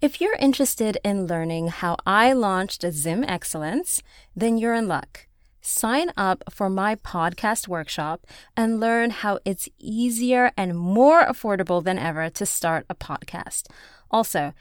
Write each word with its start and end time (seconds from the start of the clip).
If 0.00 0.20
you're 0.20 0.36
interested 0.36 0.96
in 1.02 1.26
learning 1.26 1.68
how 1.68 1.96
I 2.06 2.32
launched 2.32 2.84
Zim 2.88 3.24
Excellence, 3.24 4.00
then 4.36 4.56
you're 4.56 4.74
in 4.74 4.86
luck. 4.86 5.26
Sign 5.60 6.12
up 6.16 6.44
for 6.48 6.70
my 6.70 6.94
podcast 6.94 7.66
workshop 7.66 8.24
and 8.56 8.78
learn 8.78 9.10
how 9.10 9.40
it's 9.44 9.68
easier 9.76 10.52
and 10.56 10.78
more 10.78 11.26
affordable 11.26 11.82
than 11.82 11.98
ever 11.98 12.30
to 12.30 12.46
start 12.46 12.86
a 12.88 12.94
podcast. 12.94 13.64
Also, 14.08 14.54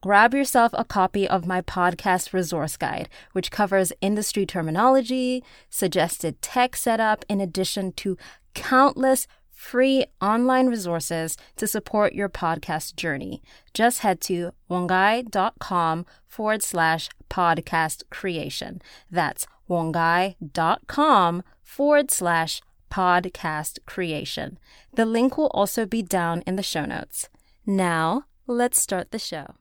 grab 0.00 0.32
yourself 0.32 0.70
a 0.74 0.84
copy 0.84 1.26
of 1.26 1.44
my 1.44 1.60
podcast 1.60 2.32
resource 2.32 2.76
guide, 2.76 3.08
which 3.32 3.50
covers 3.50 3.92
industry 4.00 4.46
terminology, 4.46 5.42
suggested 5.70 6.40
tech 6.40 6.76
setup, 6.76 7.24
in 7.28 7.40
addition 7.40 7.90
to 7.94 8.16
countless 8.54 9.26
free 9.54 10.06
online 10.20 10.66
resources 10.66 11.36
to 11.56 11.66
support 11.66 12.12
your 12.12 12.28
podcast 12.28 12.96
journey. 12.96 13.42
Just 13.72 14.00
head 14.00 14.20
to 14.22 14.52
wongai.com 14.68 16.06
forward 16.26 16.62
slash 16.62 17.08
podcast 17.30 18.02
creation. 18.10 18.82
That's 19.10 19.46
wongai.com 19.70 21.42
forward 21.62 22.10
slash 22.10 22.60
podcast 22.90 23.78
creation. 23.86 24.58
The 24.94 25.06
link 25.06 25.36
will 25.38 25.48
also 25.54 25.86
be 25.86 26.02
down 26.02 26.42
in 26.46 26.56
the 26.56 26.62
show 26.62 26.84
notes. 26.84 27.28
Now, 27.66 28.24
let's 28.46 28.80
start 28.80 29.10
the 29.10 29.18
show. 29.18 29.54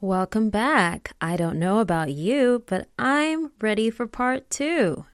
Welcome 0.00 0.50
back. 0.50 1.12
I 1.20 1.36
don't 1.36 1.60
know 1.60 1.78
about 1.78 2.10
you, 2.10 2.64
but 2.66 2.88
I'm 2.98 3.52
ready 3.60 3.88
for 3.88 4.06
part 4.08 4.50
two. 4.50 5.06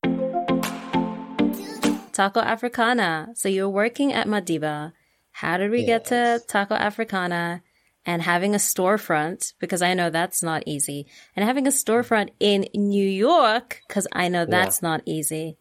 Taco 2.18 2.40
Africana. 2.40 3.28
So 3.36 3.48
you're 3.48 3.68
working 3.68 4.12
at 4.12 4.26
Madiba. 4.26 4.92
How 5.30 5.56
did 5.56 5.70
we 5.70 5.82
yes. 5.82 5.86
get 5.86 6.04
to 6.06 6.42
Taco 6.48 6.74
Africana 6.74 7.62
and 8.04 8.22
having 8.22 8.56
a 8.56 8.58
storefront? 8.58 9.52
Because 9.60 9.82
I 9.82 9.94
know 9.94 10.10
that's 10.10 10.42
not 10.42 10.64
easy. 10.66 11.06
And 11.36 11.44
having 11.44 11.68
a 11.68 11.70
storefront 11.70 12.30
in 12.40 12.66
New 12.74 13.08
York, 13.08 13.82
because 13.86 14.08
I 14.12 14.26
know 14.26 14.46
that's 14.46 14.82
yeah. 14.82 14.88
not 14.88 15.02
easy. 15.06 15.58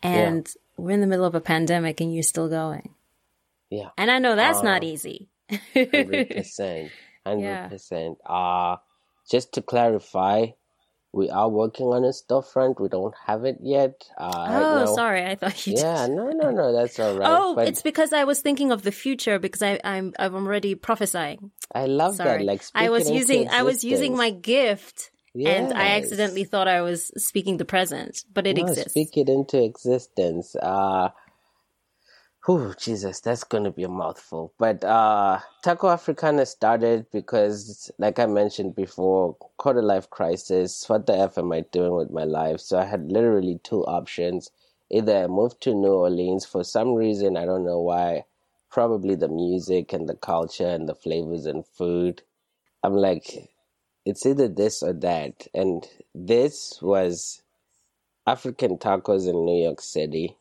And 0.00 0.46
yeah. 0.46 0.62
we're 0.76 0.92
in 0.92 1.00
the 1.00 1.08
middle 1.08 1.24
of 1.24 1.34
a 1.34 1.40
pandemic 1.40 2.00
and 2.00 2.14
you're 2.14 2.22
still 2.22 2.48
going. 2.48 2.94
Yeah. 3.68 3.88
And 3.98 4.08
I 4.08 4.20
know 4.20 4.36
that's 4.36 4.60
uh, 4.60 4.70
not 4.70 4.84
easy. 4.84 5.30
100%. 5.50 6.90
100%. 7.26 8.16
Yeah. 8.30 8.32
Uh, 8.32 8.76
just 9.28 9.54
to 9.54 9.62
clarify, 9.62 10.46
we 11.12 11.30
are 11.30 11.48
working 11.48 11.86
on 11.86 12.04
a 12.04 12.08
storefront. 12.08 12.80
We 12.80 12.88
don't 12.88 13.14
have 13.26 13.44
it 13.44 13.58
yet. 13.62 14.04
Uh, 14.16 14.46
oh, 14.48 14.80
right 14.80 14.88
sorry. 14.94 15.24
I 15.24 15.34
thought 15.36 15.66
you. 15.66 15.74
Yeah, 15.76 16.06
did. 16.06 16.16
no, 16.16 16.30
no, 16.30 16.50
no. 16.50 16.72
That's 16.72 16.98
all 16.98 17.14
right. 17.18 17.28
Oh, 17.30 17.54
but 17.54 17.68
it's 17.68 17.82
because 17.82 18.12
I 18.12 18.24
was 18.24 18.40
thinking 18.40 18.70
of 18.72 18.82
the 18.82 18.92
future 18.92 19.38
because 19.38 19.62
I, 19.62 19.80
I'm 19.84 20.12
I'm 20.18 20.34
already 20.34 20.74
prophesying. 20.74 21.50
I 21.74 21.86
love 21.86 22.16
sorry. 22.16 22.38
that. 22.38 22.44
Like 22.44 22.62
I 22.74 22.90
was 22.90 23.10
using. 23.10 23.48
I 23.48 23.62
was 23.62 23.84
using 23.84 24.16
my 24.16 24.30
gift. 24.30 25.10
Yes. 25.34 25.70
And 25.70 25.78
I 25.78 25.96
accidentally 25.98 26.44
thought 26.44 26.66
I 26.66 26.80
was 26.80 27.12
speaking 27.22 27.58
the 27.58 27.64
present, 27.64 28.24
but 28.32 28.46
it 28.46 28.56
no, 28.56 28.64
exists. 28.64 28.90
Speak 28.90 29.16
it 29.16 29.28
into 29.28 29.62
existence. 29.62 30.56
Uh, 30.56 31.10
Oh, 32.50 32.74
Jesus, 32.78 33.20
that's 33.20 33.44
going 33.44 33.64
to 33.64 33.70
be 33.70 33.84
a 33.84 33.88
mouthful. 33.88 34.54
But 34.58 34.82
uh, 34.82 35.40
Taco 35.62 35.88
Africana 35.88 36.46
started 36.46 37.06
because, 37.12 37.92
like 37.98 38.18
I 38.18 38.26
mentioned 38.26 38.74
before, 38.74 39.34
quarter 39.58 39.82
life 39.82 40.10
crisis. 40.10 40.88
What 40.88 41.06
the 41.06 41.16
F 41.16 41.38
am 41.38 41.52
I 41.52 41.60
doing 41.72 41.94
with 41.94 42.10
my 42.10 42.24
life? 42.24 42.60
So 42.60 42.78
I 42.78 42.86
had 42.86 43.12
literally 43.12 43.60
two 43.64 43.84
options. 43.84 44.50
Either 44.90 45.24
I 45.24 45.26
moved 45.28 45.60
to 45.62 45.74
New 45.74 45.92
Orleans 45.92 46.46
for 46.46 46.64
some 46.64 46.94
reason, 46.94 47.36
I 47.36 47.44
don't 47.44 47.64
know 47.66 47.80
why, 47.80 48.24
probably 48.70 49.14
the 49.14 49.28
music 49.28 49.92
and 49.92 50.08
the 50.08 50.16
culture 50.16 50.68
and 50.68 50.88
the 50.88 50.96
flavors 50.96 51.46
and 51.46 51.66
food. 51.66 52.22
I'm 52.82 52.94
like, 52.94 53.50
it's 54.06 54.26
either 54.26 54.48
this 54.48 54.82
or 54.82 54.94
that. 54.94 55.46
And 55.54 55.86
this 56.14 56.80
was 56.82 57.42
African 58.26 58.78
tacos 58.78 59.28
in 59.28 59.44
New 59.46 59.62
York 59.64 59.80
City 59.82 60.36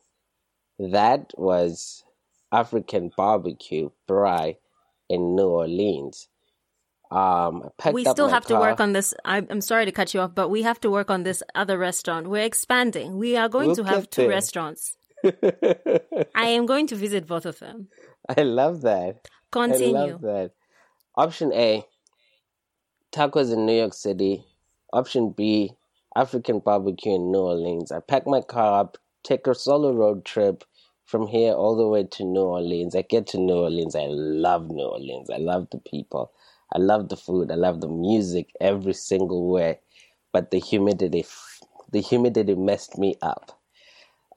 that 0.80 1.34
was 1.38 2.04
African 2.52 3.12
barbecue 3.16 3.90
fry 4.08 4.58
in 5.10 5.36
New 5.36 5.48
Orleans. 5.48 6.30
Um, 7.10 7.70
we 7.94 8.04
still 8.04 8.28
have 8.28 8.46
car. 8.46 8.58
to 8.58 8.62
work 8.62 8.82
on 8.82 8.92
this. 8.92 9.14
I'm, 9.24 9.48
I'm, 9.50 9.62
sorry 9.62 9.86
to 9.86 9.94
cut 9.94 10.14
you 10.14 10.20
off, 10.20 10.36
but 10.36 10.50
we 10.50 10.64
have 10.64 10.80
to 10.82 10.90
work 10.90 11.10
on 11.10 11.24
this 11.24 11.42
other 11.56 11.78
restaurant. 11.78 12.28
We're 12.28 12.44
expanding. 12.44 13.18
We 13.18 13.38
are 13.38 13.48
going 13.48 13.68
we'll 13.68 13.78
to 13.78 13.84
have 13.86 14.10
two 14.10 14.28
restaurants. 14.28 14.98
I 15.24 16.48
am 16.48 16.66
going 16.66 16.88
to 16.88 16.96
visit 16.96 17.26
both 17.26 17.46
of 17.46 17.60
them. 17.60 17.88
I 18.28 18.42
love 18.42 18.82
that. 18.82 19.26
Continue. 19.52 19.96
I 19.96 20.06
love 20.06 20.22
that. 20.22 20.52
Option 21.16 21.54
A, 21.54 21.86
tacos 23.14 23.54
in 23.54 23.66
New 23.66 23.74
York 23.78 23.94
City. 23.94 24.44
Option 24.92 25.32
B, 25.32 25.72
African 26.16 26.60
barbecue 26.60 27.16
in 27.16 27.32
New 27.32 27.40
Orleans. 27.40 27.92
I 27.92 28.00
pack 28.00 28.28
my 28.28 28.42
car 28.42 28.82
up, 28.82 28.98
take 29.28 29.48
a 29.48 29.56
solo 29.56 29.94
road 29.94 30.26
trip 30.26 30.66
from 31.06 31.28
here 31.28 31.54
all 31.54 31.78
the 31.78 31.88
way 31.88 32.06
to 32.06 32.26
New 32.26 32.42
Orleans. 32.42 32.96
I 32.96 33.04
get 33.04 33.28
to 33.30 33.40
New 33.40 33.56
Orleans. 33.56 33.96
I 33.96 34.08
love 34.08 34.70
New 34.70 34.86
Orleans. 34.86 35.30
I 35.32 35.38
love 35.38 35.70
the 35.72 35.80
people. 35.80 36.34
I 36.74 36.80
love 36.80 37.10
the 37.10 37.18
food. 37.18 37.52
I 37.52 37.56
love 37.56 37.82
the 37.82 37.90
music 37.90 38.52
every 38.62 38.94
single 38.94 39.50
way. 39.50 39.80
But 40.34 40.52
the 40.52 40.60
humidity, 40.60 41.26
the 41.92 42.02
humidity 42.02 42.56
messed 42.56 42.98
me 43.00 43.16
up. 43.22 43.60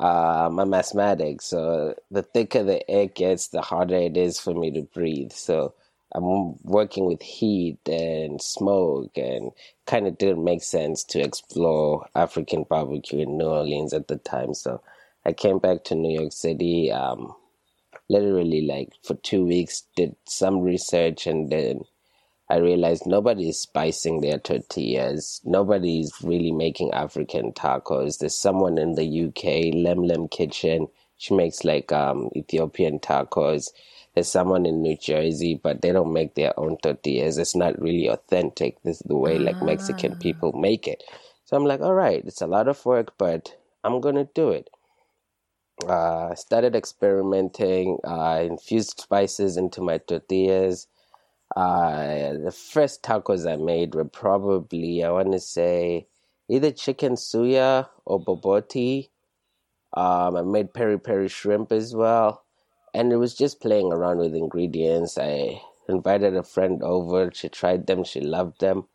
Um, 0.01 0.61
I'm 0.61 0.75
asthmatic, 0.75 1.43
so 1.43 1.95
the 2.11 2.23
thicker 2.23 2.63
the 2.63 2.89
air 2.91 3.09
gets, 3.09 3.49
the 3.49 3.63
harder 3.63 3.97
it 3.97 4.17
is 4.17 4.41
for 4.41 4.55
me 4.55 4.71
to 4.73 4.83
breathe. 4.83 5.33
So 5.33 5.75
I'm 6.15 6.57
working 6.65 7.07
with 7.07 7.23
heat 7.23 7.79
and 7.89 8.41
smoke, 8.43 9.13
and 9.17 9.53
kind 9.87 10.07
of 10.07 10.19
didn't 10.19 10.45
make 10.45 10.63
sense 10.63 11.05
to 11.05 11.21
explore 11.21 12.07
African 12.15 12.65
barbecue 12.69 13.21
in 13.21 13.39
New 13.39 13.47
Orleans 13.47 13.95
at 13.95 14.09
the 14.09 14.19
time. 14.19 14.55
So 14.55 14.83
I 15.27 15.33
came 15.33 15.59
back 15.59 15.85
to 15.85 15.95
New 15.97 16.19
York 16.21 16.33
City, 16.33 16.93
um, 16.93 17.35
literally 18.09 18.63
like 18.63 18.91
for 19.05 19.15
two 19.17 19.45
weeks, 19.47 19.85
did 19.97 20.17
some 20.27 20.61
research, 20.63 21.27
and 21.27 21.51
then 21.51 21.81
I 22.49 22.59
realized 22.59 23.07
nobody's 23.07 23.59
spicing 23.59 24.21
their 24.21 24.39
tortillas. 24.39 25.41
Nobody's 25.45 26.13
really 26.23 26.53
making 26.53 26.93
African 26.93 27.53
tacos. 27.53 28.19
There's 28.19 28.37
someone 28.37 28.79
in 28.79 28.95
the 28.95 29.25
UK, 29.27 29.75
Lem 29.75 30.05
Lem 30.05 30.29
Kitchen. 30.29 30.87
She 31.19 31.35
makes 31.35 31.65
like 31.65 31.91
um, 31.93 32.31
Ethiopian 32.37 33.01
tacos. 33.01 33.71
There's 34.15 34.29
someone 34.29 34.67
in 34.67 34.83
New 34.83 34.97
Jersey, 34.97 35.61
but 35.63 35.83
they 35.83 35.93
don't 35.93 36.13
make 36.13 36.35
their 36.35 36.59
own 36.59 36.79
tortillas. 36.83 37.39
It's 37.39 37.55
not 37.55 37.81
really 37.81 38.09
authentic. 38.09 38.83
This 38.83 38.97
is 38.97 39.07
the 39.07 39.17
way 39.17 39.39
like 39.39 39.63
Mexican 39.63 40.13
ah. 40.15 40.21
people 40.21 40.53
make 40.53 40.89
it. 40.89 41.03
So 41.45 41.57
I'm 41.57 41.65
like, 41.65 41.81
all 41.81 41.95
right, 41.95 42.23
it's 42.25 42.43
a 42.43 42.47
lot 42.47 42.69
of 42.69 42.85
work, 42.85 43.15
but 43.19 43.57
I'm 43.85 44.01
gonna 44.01 44.29
do 44.35 44.51
it 44.51 44.71
uh, 45.89 46.35
started 46.35 46.75
experimenting. 46.75 47.99
I 48.05 48.41
infused 48.41 49.01
spices 49.01 49.57
into 49.57 49.81
my 49.81 49.99
tortillas. 49.99 50.87
Uh, 51.57 52.35
the 52.35 52.53
first 52.53 53.03
tacos 53.03 53.51
I 53.51 53.57
made 53.57 53.95
were 53.95 54.05
probably, 54.05 55.03
I 55.03 55.11
want 55.11 55.33
to 55.33 55.41
say, 55.41 56.07
either 56.49 56.71
chicken 56.71 57.15
suya 57.15 57.89
or 58.05 58.23
bobotie. 58.23 59.09
Um, 59.93 60.37
I 60.37 60.43
made 60.43 60.73
peri 60.73 60.99
peri 60.99 61.29
shrimp 61.29 61.73
as 61.73 61.95
well. 61.95 62.45
And 62.95 63.13
it 63.13 63.17
was 63.17 63.35
just 63.35 63.61
playing 63.61 63.93
around 63.93 64.19
with 64.19 64.35
ingredients. 64.35 65.19
I 65.19 65.61
invited 65.89 66.37
a 66.37 66.43
friend 66.43 66.83
over. 66.83 67.31
She 67.33 67.49
tried 67.49 67.87
them. 67.87 68.05
She 68.05 68.21
loved 68.21 68.61
them 68.61 68.87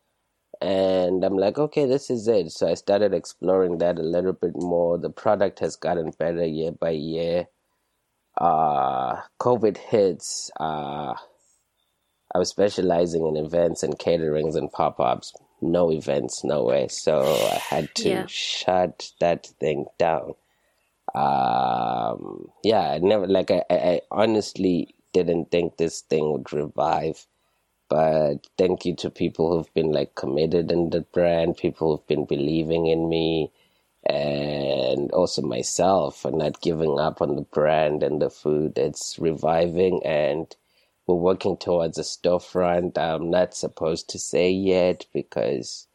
and 0.60 1.24
I'm 1.24 1.36
like, 1.36 1.58
okay, 1.58 1.86
this 1.86 2.10
is 2.10 2.28
it. 2.28 2.50
So 2.50 2.68
I 2.68 2.74
started 2.74 3.12
exploring 3.12 3.78
that 3.78 3.98
a 3.98 4.02
little 4.02 4.32
bit 4.32 4.56
more. 4.56 4.98
The 4.98 5.10
product 5.10 5.58
has 5.60 5.76
gotten 5.76 6.12
better 6.18 6.44
year 6.44 6.72
by 6.72 6.90
year. 6.90 7.48
Uh, 8.38 9.20
COVID 9.40 9.76
hits. 9.76 10.50
Uh, 10.58 11.14
I 12.34 12.38
was 12.38 12.48
specializing 12.48 13.26
in 13.26 13.36
events 13.36 13.82
and 13.82 13.98
caterings 13.98 14.56
and 14.56 14.70
pop 14.70 14.98
ups. 15.00 15.32
No 15.60 15.90
events, 15.90 16.44
no 16.44 16.64
way. 16.64 16.88
So 16.88 17.22
I 17.22 17.56
had 17.56 17.94
to 17.96 18.08
yeah. 18.08 18.26
shut 18.28 19.10
that 19.20 19.46
thing 19.60 19.86
down. 19.98 20.34
Um, 21.16 22.48
yeah, 22.64 22.92
I 22.92 22.98
never, 23.00 23.26
like, 23.28 23.50
I, 23.50 23.64
I 23.70 24.02
honestly 24.12 24.94
didn't 25.14 25.50
think 25.50 25.78
this 25.78 26.02
thing 26.02 26.32
would 26.32 26.52
revive 26.52 27.26
but 27.88 28.46
thank 28.58 28.84
you 28.86 28.96
to 28.96 29.10
people 29.10 29.52
who've 29.56 29.74
been 29.74 29.92
like 29.92 30.14
committed 30.16 30.72
in 30.72 30.90
the 30.90 31.02
brand, 31.02 31.56
people 31.58 31.96
who've 31.96 32.08
been 32.08 32.26
believing 32.26 32.86
in 32.86 33.08
me, 33.08 33.52
and 34.08 35.10
also 35.12 35.42
myself 35.42 36.18
for 36.20 36.32
not 36.32 36.60
giving 36.62 36.98
up 36.98 37.22
on 37.22 37.36
the 37.36 37.42
brand 37.42 38.02
and 38.02 38.22
the 38.22 38.30
food. 38.30 38.78
It's 38.78 39.18
reviving, 39.18 40.04
and 40.04 40.54
we're 41.06 41.16
working 41.16 41.56
towards 41.58 41.98
a 41.98 42.02
storefront. 42.02 42.98
I'm 42.98 43.30
not 43.30 43.54
supposed 43.54 44.10
to 44.10 44.18
say 44.18 44.50
yet 44.50 45.06
because 45.14 45.86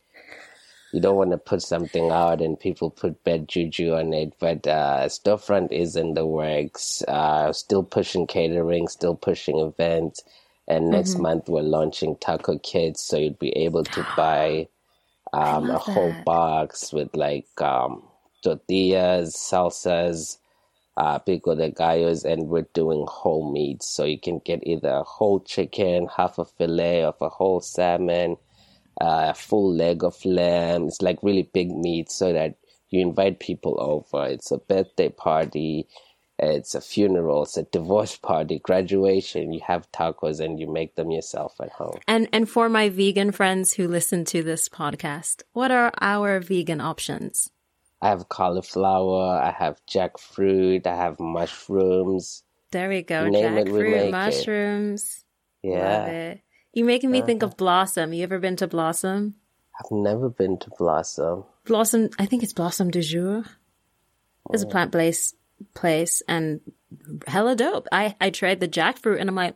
you 0.92 1.00
don't 1.02 1.16
want 1.18 1.32
to 1.32 1.38
put 1.38 1.62
something 1.62 2.12
out 2.12 2.42
and 2.42 2.60
people 2.60 2.90
put 2.90 3.24
bad 3.24 3.48
juju 3.48 3.96
on 3.96 4.14
it. 4.14 4.34
But 4.40 4.68
uh, 4.68 5.08
storefront 5.08 5.72
is 5.72 5.96
in 5.96 6.14
the 6.16 6.26
works. 6.26 7.04
Uh, 7.08 7.54
still 7.54 7.84
pushing 7.84 8.28
catering, 8.28 8.88
still 8.88 9.16
pushing 9.16 9.60
events 9.60 10.22
And 10.68 10.90
next 10.90 11.14
mm-hmm. 11.14 11.24
month 11.24 11.50
we're 11.50 11.64
launching 11.64 12.16
taco 12.18 12.58
kits, 12.60 13.04
so 13.04 13.18
you'd 13.18 13.40
be 13.40 13.52
able 13.58 13.84
to 13.84 14.08
buy 14.18 14.68
um, 15.34 15.70
a 15.70 15.78
whole 15.78 16.12
that. 16.12 16.26
box 16.26 16.94
with 16.94 17.16
like 17.16 17.48
um, 17.62 18.04
tortillas, 18.44 19.36
salsas, 19.36 20.38
uh, 20.98 21.20
pico 21.20 21.56
de 21.56 21.72
gallos, 21.72 22.24
and 22.26 22.50
we're 22.50 22.68
doing 22.74 23.06
whole 23.08 23.52
meats. 23.52 23.90
So 23.90 24.06
you 24.06 24.20
can 24.20 24.40
get 24.40 24.66
either 24.66 24.90
a 24.90 25.04
whole 25.04 25.42
chicken, 25.42 26.08
half 26.16 26.38
a 26.40 26.46
fillet 26.46 27.04
of 27.04 27.16
a 27.22 27.30
whole 27.30 27.62
salmon, 27.62 28.38
uh, 29.00 29.28
a 29.30 29.34
full 29.34 29.74
leg 29.74 30.04
of 30.04 30.24
lamb. 30.26 30.88
It's 30.88 31.02
like 31.02 31.20
really 31.24 31.50
big 31.54 31.72
meat 31.72 32.12
so 32.12 32.34
that 32.34 32.56
you 32.90 33.02
invite 33.02 33.40
people 33.40 33.78
over. 33.80 34.28
It's 34.28 34.52
a 34.52 34.58
birthday 34.58 35.10
party. 35.10 35.88
It's 36.38 36.74
a 36.74 36.82
funeral. 36.82 37.44
It's 37.44 37.58
a 37.58 37.64
divorce 37.64 38.18
party, 38.18 38.60
graduation. 38.60 39.54
You 39.54 39.62
have 39.66 39.92
tacos 39.92 40.40
and 40.40 40.60
you 40.60 40.68
make 40.68 40.96
them 40.96 41.12
yourself 41.12 41.56
at 41.62 41.72
home. 41.72 42.00
And 42.08 42.28
and 42.34 42.50
for 42.50 42.68
my 42.68 42.90
vegan 42.90 43.32
friends 43.32 43.74
who 43.74 43.88
listen 43.88 44.26
to 44.26 44.42
this 44.42 44.68
podcast, 44.68 45.44
what 45.54 45.72
are 45.72 45.92
our 46.02 46.40
vegan 46.40 46.82
options? 46.82 47.52
I 48.02 48.10
have 48.10 48.30
cauliflower, 48.30 49.40
I 49.40 49.52
have 49.52 49.80
jackfruit, 49.86 50.88
I 50.88 50.96
have 50.96 51.20
mushrooms. 51.20 52.44
There 52.72 52.90
we 52.90 53.04
go. 53.04 53.30
Jackfruit, 53.30 54.10
mushrooms. 54.10 55.24
It. 55.62 55.70
Yeah. 55.70 56.36
You're 56.74 56.86
making 56.86 57.12
me 57.12 57.20
uh-huh. 57.20 57.28
think 57.28 57.44
of 57.44 57.58
Blossom. 57.58 58.14
You 58.14 58.24
ever 58.24 58.40
been 58.40 58.56
to 58.58 58.68
Blossom? 58.68 59.36
I've 59.78 59.92
never 59.92 60.30
been 60.30 60.58
to 60.60 60.70
Blossom. 60.78 61.44
Blossom, 61.66 62.10
I 62.18 62.26
think 62.26 62.44
it's 62.44 62.54
Blossom 62.54 62.92
du 62.92 63.02
Jour. 63.02 63.44
It's 64.52 64.64
a 64.64 64.68
oh. 64.68 64.70
plant 64.70 64.92
place, 64.92 65.34
place 65.74 66.22
and 66.28 66.62
hella 67.28 67.56
dope. 67.56 67.88
I, 67.92 68.16
I 68.20 68.30
tried 68.30 68.60
the 68.60 68.68
jackfruit 68.68 69.20
and 69.20 69.30
I'm 69.30 69.36
like, 69.36 69.56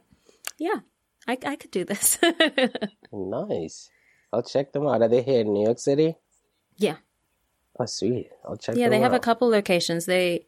yeah, 0.58 0.80
I, 1.28 1.38
I 1.46 1.56
could 1.56 1.72
do 1.72 1.86
this. 1.86 2.20
nice. 3.12 3.90
I'll 4.32 4.44
check 4.44 4.74
them 4.74 4.88
out. 4.88 5.02
Are 5.02 5.08
they 5.08 5.22
here 5.22 5.42
in 5.42 5.54
New 5.54 5.66
York 5.66 5.80
City? 5.80 6.16
Yeah. 6.78 6.98
Oh, 7.80 7.86
sweet. 7.86 8.30
I'll 8.48 8.58
check. 8.58 8.76
Yeah, 8.76 8.90
they 8.90 9.00
have 9.00 9.14
a 9.14 9.20
couple 9.20 9.50
locations. 9.50 10.06
They, 10.06 10.48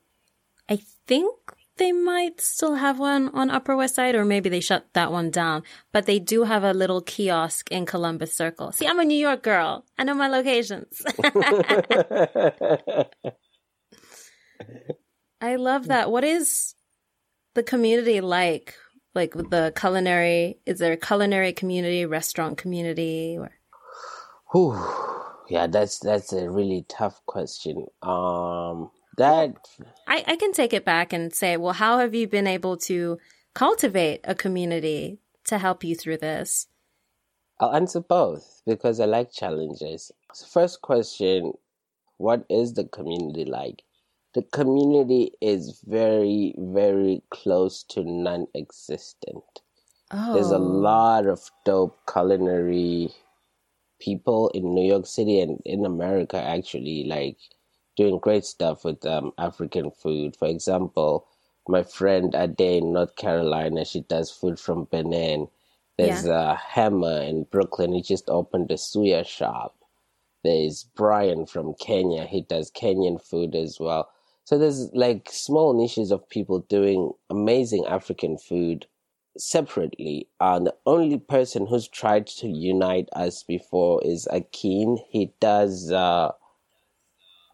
I 0.69 0.79
think 1.07 1.35
they 1.77 1.91
might 1.91 2.41
still 2.41 2.75
have 2.75 2.99
one 2.99 3.29
on 3.29 3.49
Upper 3.49 3.75
West 3.75 3.95
Side, 3.95 4.15
or 4.15 4.25
maybe 4.25 4.49
they 4.49 4.59
shut 4.59 4.85
that 4.93 5.11
one 5.11 5.31
down. 5.31 5.63
But 5.91 6.05
they 6.05 6.19
do 6.19 6.43
have 6.43 6.63
a 6.63 6.73
little 6.73 7.01
kiosk 7.01 7.71
in 7.71 7.85
Columbus 7.85 8.35
Circle. 8.35 8.71
See, 8.71 8.87
I'm 8.87 8.99
a 8.99 9.05
New 9.05 9.17
York 9.17 9.43
girl. 9.43 9.85
I 9.97 10.03
know 10.03 10.13
my 10.13 10.27
locations. 10.27 11.01
I 15.41 15.55
love 15.55 15.87
that. 15.87 16.11
What 16.11 16.23
is 16.23 16.75
the 17.53 17.63
community 17.63 18.21
like? 18.21 18.75
Like 19.15 19.33
the 19.33 19.73
culinary, 19.75 20.59
is 20.65 20.77
there 20.79 20.93
a 20.93 20.97
culinary 20.97 21.51
community, 21.53 22.05
restaurant 22.05 22.57
community? 22.57 23.35
Or? 23.39 23.51
Whew 24.51 24.77
yeah, 25.49 25.67
that's 25.67 25.99
that's 25.99 26.33
a 26.33 26.49
really 26.49 26.85
tough 26.87 27.25
question. 27.25 27.85
Um, 28.01 28.91
that 29.17 29.55
I, 30.07 30.23
I 30.27 30.35
can 30.35 30.53
take 30.53 30.73
it 30.73 30.85
back 30.85 31.11
and 31.11 31.33
say, 31.33 31.57
well, 31.57 31.73
how 31.73 31.99
have 31.99 32.15
you 32.15 32.27
been 32.27 32.47
able 32.47 32.77
to 32.77 33.17
cultivate 33.53 34.21
a 34.23 34.35
community 34.35 35.19
to 35.45 35.57
help 35.57 35.83
you 35.83 35.95
through 35.95 36.17
this? 36.17 36.67
Oh, 37.59 37.67
I'll 37.67 37.75
answer 37.75 37.99
both 37.99 38.61
because 38.65 38.99
I 38.99 39.05
like 39.05 39.31
challenges. 39.31 40.11
First 40.51 40.81
question 40.81 41.53
What 42.17 42.45
is 42.49 42.73
the 42.73 42.85
community 42.85 43.45
like? 43.45 43.83
The 44.33 44.43
community 44.43 45.31
is 45.41 45.81
very, 45.87 46.53
very 46.57 47.23
close 47.31 47.83
to 47.89 48.03
non 48.03 48.47
existent. 48.55 49.43
Oh. 50.11 50.33
There's 50.35 50.51
a 50.51 50.55
oh. 50.55 50.59
lot 50.59 51.25
of 51.25 51.49
dope 51.65 51.99
culinary 52.11 53.09
people 53.99 54.49
in 54.49 54.75
New 54.75 54.85
York 54.85 55.07
City 55.07 55.41
and 55.41 55.59
in 55.65 55.85
America 55.85 56.39
actually 56.39 57.05
like 57.05 57.37
doing 57.97 58.19
great 58.19 58.45
stuff 58.45 58.85
with 58.85 59.05
um, 59.05 59.33
African 59.37 59.91
food. 59.91 60.37
For 60.37 60.47
example, 60.47 61.27
my 61.67 61.83
friend 61.83 62.33
Ade 62.33 62.61
in 62.61 62.93
North 62.93 63.15
Carolina, 63.17 63.83
she 63.83 64.01
does 64.01 64.31
food 64.31 64.59
from 64.59 64.85
Benin. 64.85 65.47
There's 65.97 66.25
yeah. 66.25 66.53
a 66.53 66.55
Hammer 66.55 67.21
in 67.21 67.43
Brooklyn. 67.45 67.93
He 67.93 68.01
just 68.01 68.29
opened 68.29 68.71
a 68.71 68.75
suya 68.75 69.25
shop. 69.25 69.75
There's 70.43 70.85
Brian 70.95 71.45
from 71.45 71.73
Kenya. 71.73 72.25
He 72.25 72.41
does 72.41 72.71
Kenyan 72.71 73.21
food 73.21 73.55
as 73.55 73.79
well. 73.79 74.09
So 74.45 74.57
there's 74.57 74.89
like 74.93 75.29
small 75.29 75.73
niches 75.73 76.11
of 76.11 76.29
people 76.29 76.59
doing 76.69 77.11
amazing 77.29 77.85
African 77.85 78.37
food 78.37 78.85
separately. 79.37 80.29
And 80.39 80.67
the 80.67 80.75
only 80.85 81.17
person 81.17 81.67
who's 81.67 81.87
tried 81.87 82.27
to 82.27 82.47
unite 82.47 83.09
us 83.13 83.43
before 83.43 84.01
is 84.05 84.27
Akin. 84.31 84.99
He 85.09 85.33
does 85.41 85.91
uh, 85.91 86.31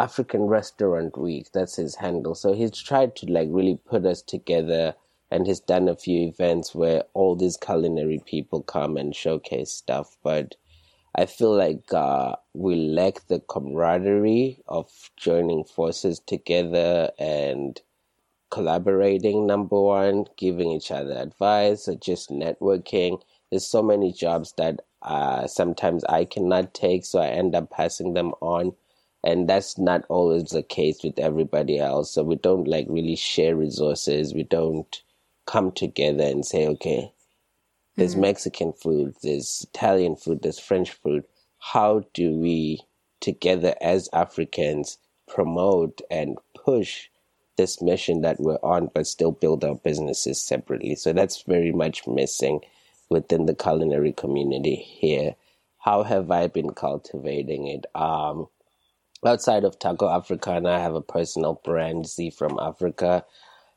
African 0.04 0.48
Restaurant 0.48 1.18
Week. 1.18 1.48
That's 1.54 1.78
his 1.78 1.96
handle. 1.96 2.36
So 2.36 2.52
he's 2.54 2.78
tried 2.78 3.16
to 3.16 3.26
like 3.32 3.48
really 3.50 3.80
put 3.86 4.06
us 4.06 4.22
together 4.22 4.96
and 5.32 5.48
he's 5.48 5.62
done 5.62 5.88
a 5.88 5.96
few 5.96 6.28
events 6.28 6.76
where 6.76 7.04
all 7.14 7.38
these 7.38 7.56
culinary 7.56 8.22
people 8.26 8.64
come 8.64 8.98
and 8.98 9.16
showcase 9.16 9.72
stuff. 9.72 10.18
But 10.22 10.56
I 11.16 11.26
feel 11.26 11.56
like 11.56 11.94
uh, 11.94 12.36
we 12.54 12.76
lack 12.76 13.28
the 13.28 13.40
camaraderie 13.40 14.60
of 14.68 14.92
joining 15.16 15.64
forces 15.64 16.20
together 16.20 17.12
and 17.18 17.80
collaborating, 18.52 19.48
number 19.48 19.80
one, 19.82 20.26
giving 20.36 20.70
each 20.72 20.92
other 20.92 21.14
advice, 21.14 21.88
or 21.88 21.96
just 21.96 22.30
networking. 22.30 23.22
There's 23.50 23.66
so 23.66 23.82
many 23.82 24.12
jobs 24.12 24.54
that 24.58 24.82
uh, 25.02 25.48
sometimes 25.48 26.04
I 26.10 26.26
cannot 26.26 26.74
take, 26.74 27.06
so 27.06 27.20
I 27.20 27.28
end 27.28 27.56
up 27.56 27.72
passing 27.72 28.14
them 28.14 28.34
on. 28.42 28.74
And 29.24 29.48
that's 29.48 29.78
not 29.78 30.04
always 30.10 30.50
the 30.50 30.64
case 30.64 31.04
with 31.04 31.18
everybody 31.18 31.80
else. 31.80 32.12
So 32.12 32.24
we 32.24 32.36
don't 32.36 32.68
like 32.68 32.88
really 32.90 33.16
share 33.16 33.56
resources. 33.56 34.34
We 34.34 34.44
don't 34.44 35.02
come 35.46 35.72
together 35.72 36.24
and 36.24 36.46
say, 36.46 36.68
okay, 36.68 37.12
there's 37.96 38.14
mm-hmm. 38.14 38.22
Mexican 38.22 38.74
food, 38.74 39.16
there's 39.22 39.66
Italian 39.70 40.16
food, 40.16 40.42
there's 40.42 40.60
French 40.60 40.92
food. 40.92 41.24
How 41.60 42.04
do 42.14 42.32
we 42.34 42.82
together 43.22 43.76
as 43.82 44.10
Africans 44.12 44.98
promote 45.28 46.02
and 46.12 46.38
push 46.54 47.08
this 47.58 47.82
mission 47.82 48.22
that 48.22 48.40
we're 48.40 48.60
on, 48.64 48.90
but 48.94 49.08
still 49.08 49.32
build 49.32 49.64
our 49.64 49.76
businesses 49.76 50.42
separately. 50.42 50.96
So 50.96 51.14
that's 51.14 51.44
very 51.44 51.72
much 51.72 52.08
missing 52.08 52.62
within 53.10 53.46
the 53.46 53.56
culinary 53.56 54.12
community 54.12 54.76
here. 54.76 55.36
How 55.78 56.04
have 56.04 56.32
I 56.32 56.48
been 56.48 56.72
cultivating 56.72 57.68
it? 57.68 57.86
Um, 57.96 58.48
outside 59.26 59.64
of 59.66 59.80
Taco 59.80 60.10
Africana, 60.10 60.72
I 60.72 60.80
have 60.80 60.96
a 60.96 61.02
personal 61.02 61.62
brand, 61.64 62.08
Z 62.08 62.32
from 62.32 62.60
Africa. 62.60 63.26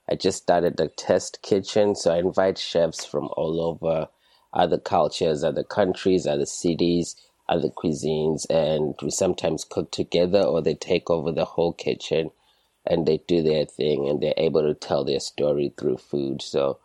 I 0.09 0.17
just 0.17 0.39
started 0.43 0.81
a 0.81 0.89
test 0.89 1.41
kitchen, 1.43 1.95
so 1.97 2.13
I 2.15 2.19
invite 2.19 2.59
chefs 2.59 3.05
from 3.07 3.29
all 3.37 3.61
over 3.61 4.09
other 4.53 4.79
cultures, 4.79 5.45
other 5.45 5.65
countries, 5.65 6.27
other 6.27 6.47
cities, 6.47 7.17
other 7.49 7.71
cuisines, 7.71 8.47
and 8.51 8.95
we 9.03 9.11
sometimes 9.11 9.65
cook 9.65 9.91
together 9.93 10.43
or 10.43 10.63
they 10.63 10.75
take 10.75 11.11
over 11.11 11.33
the 11.33 11.47
whole 11.47 11.73
kitchen 11.75 12.31
and 12.87 13.07
they 13.07 13.19
do 13.29 13.43
their 13.43 13.65
thing 13.67 14.09
and 14.09 14.23
they're 14.23 14.35
able 14.37 14.63
to 14.63 14.75
tell 14.75 15.05
their 15.05 15.21
story 15.21 15.73
through 15.79 15.99
food. 15.99 16.43
So 16.43 16.79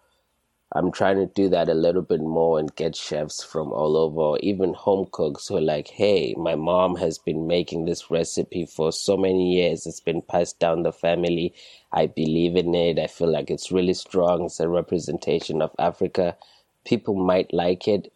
I'm 0.74 0.92
trying 0.92 1.18
to 1.18 1.25
do 1.25 1.50
that 1.50 1.70
a 1.70 1.74
little 1.74 2.04
bit 2.04 2.22
more 2.22 2.60
and 2.60 2.75
get 2.75 2.96
chefs 2.96 3.44
from 3.44 3.74
all 3.74 3.98
over, 3.98 4.40
even 4.42 4.74
home 4.74 5.08
cooks 5.12 5.48
who 5.48 5.58
are 5.58 5.62
like, 5.62 5.90
hey, 5.90 6.36
my 6.38 6.56
mom 6.56 6.96
has 6.98 7.18
been 7.18 7.48
making 7.48 7.86
this 7.86 8.12
recipe 8.12 8.66
for 8.68 8.92
so 8.92 9.18
many 9.18 9.54
years. 9.56 9.86
It's 9.88 10.00
been 10.00 10.22
passed 10.22 10.60
down 10.60 10.84
the 10.84 10.94
family. 10.94 11.54
I 11.92 12.08
believe 12.08 12.56
in 12.56 12.75
it. 12.75 13.00
I 13.00 13.08
feel 13.08 13.30
like 13.32 13.50
it's 13.51 13.72
really 13.72 13.94
strong. 13.96 14.46
It's 14.46 14.62
a 14.62 14.70
representation 14.70 15.62
of 15.62 15.72
Africa. 15.80 16.38
People 16.86 17.16
might 17.16 17.54
like 17.54 17.88
it, 17.88 18.13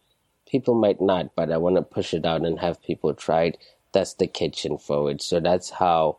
people 0.48 0.74
might 0.74 1.00
not, 1.00 1.34
but 1.36 1.52
I 1.52 1.58
want 1.58 1.76
to 1.76 1.82
push 1.82 2.14
it 2.14 2.24
out 2.24 2.46
and 2.46 2.58
have 2.60 2.82
people 2.82 3.12
try 3.14 3.44
it. 3.44 3.58
That's 3.92 4.14
the 4.14 4.28
kitchen 4.28 4.78
forward. 4.78 5.20
So 5.22 5.40
that's 5.40 5.70
how 5.70 6.18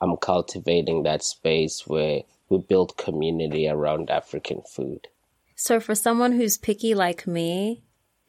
I'm 0.00 0.16
cultivating 0.16 1.02
that 1.02 1.24
space 1.24 1.86
where 1.86 2.22
we 2.48 2.58
build 2.58 2.96
community 2.96 3.68
around 3.68 4.10
African 4.10 4.62
food. 4.62 5.08
So 5.64 5.80
for 5.80 5.94
someone 5.94 6.32
who's 6.32 6.58
picky 6.58 6.94
like 6.94 7.26
me, 7.26 7.82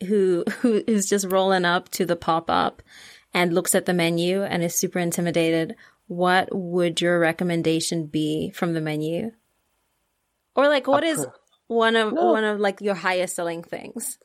who 0.08 0.46
who 0.62 0.82
is 0.88 1.10
just 1.10 1.28
rolling 1.28 1.66
up 1.66 1.90
to 1.90 2.06
the 2.06 2.16
pop 2.16 2.50
up 2.50 2.82
and 3.34 3.54
looks 3.54 3.76
at 3.76 3.86
the 3.86 3.94
menu 3.94 4.44
and 4.44 4.64
is 4.64 4.74
super 4.74 5.00
intimidated, 5.00 5.76
what 6.08 6.48
would 6.54 7.02
your 7.02 7.20
recommendation 7.20 8.06
be 8.06 8.52
from 8.52 8.72
the 8.72 8.80
menu? 8.80 9.34
Or 10.56 10.70
like 10.70 10.88
what 10.88 11.04
is 11.04 11.28
one 11.68 11.98
of 11.98 12.14
no. 12.14 12.32
one 12.32 12.46
of 12.46 12.62
like 12.62 12.80
your 12.80 12.96
highest 12.96 13.36
selling 13.36 13.64
things? 13.64 14.18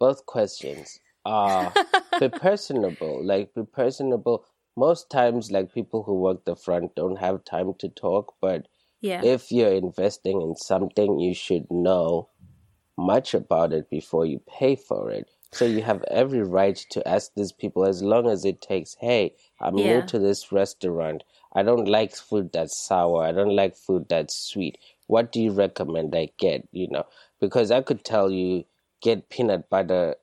Both 0.00 0.24
questions. 0.24 1.00
Uh 1.26 1.68
be 2.18 2.30
personable. 2.30 3.22
Like 3.26 3.52
be 3.52 3.64
personable 3.64 4.46
most 4.74 5.10
times 5.10 5.50
like 5.50 5.74
people 5.74 6.02
who 6.02 6.14
work 6.14 6.46
the 6.46 6.56
front 6.56 6.94
don't 6.94 7.18
have 7.18 7.44
time 7.44 7.74
to 7.80 7.90
talk 7.90 8.32
but 8.40 8.68
yeah. 9.00 9.20
if 9.24 9.52
you're 9.52 9.72
investing 9.72 10.40
in 10.40 10.56
something 10.56 11.18
you 11.18 11.34
should 11.34 11.66
know 11.70 12.28
much 12.98 13.34
about 13.34 13.72
it 13.72 13.90
before 13.90 14.26
you 14.26 14.40
pay 14.48 14.76
for 14.76 15.10
it. 15.10 15.30
So 15.52 15.64
you 15.66 15.82
have 15.82 16.04
every 16.10 16.42
right 16.42 16.76
to 16.90 17.08
ask 17.08 17.32
these 17.34 17.52
people 17.52 17.86
as 17.86 18.02
long 18.02 18.28
as 18.28 18.44
it 18.44 18.60
takes, 18.60 18.96
hey, 19.00 19.36
I'm 19.60 19.76
Yeah. 19.76 19.86
new 19.86 20.02
to 20.02 20.18
this 20.18 20.52
restaurant. 20.52 21.24
I 21.54 21.62
don't 21.62 21.88
like 21.88 22.14
food 22.16 22.52
that's 22.52 22.78
sour. 22.78 23.24
I 23.24 23.32
don't 23.32 23.56
like 23.56 23.76
food 23.76 24.08
that's 24.10 24.36
sweet. 24.36 24.78
What 25.06 25.32
do 25.32 25.40
you 25.42 25.52
recommend 25.52 26.14
I 26.16 26.30
get? 26.38 26.68
You 26.72 26.88
know, 26.90 27.04
because 27.40 27.70
I 27.70 27.82
could 27.82 28.04
tell 28.04 28.30
you 28.30 28.64
get 29.00 29.30
peanut 29.30 29.70
butter 29.70 30.16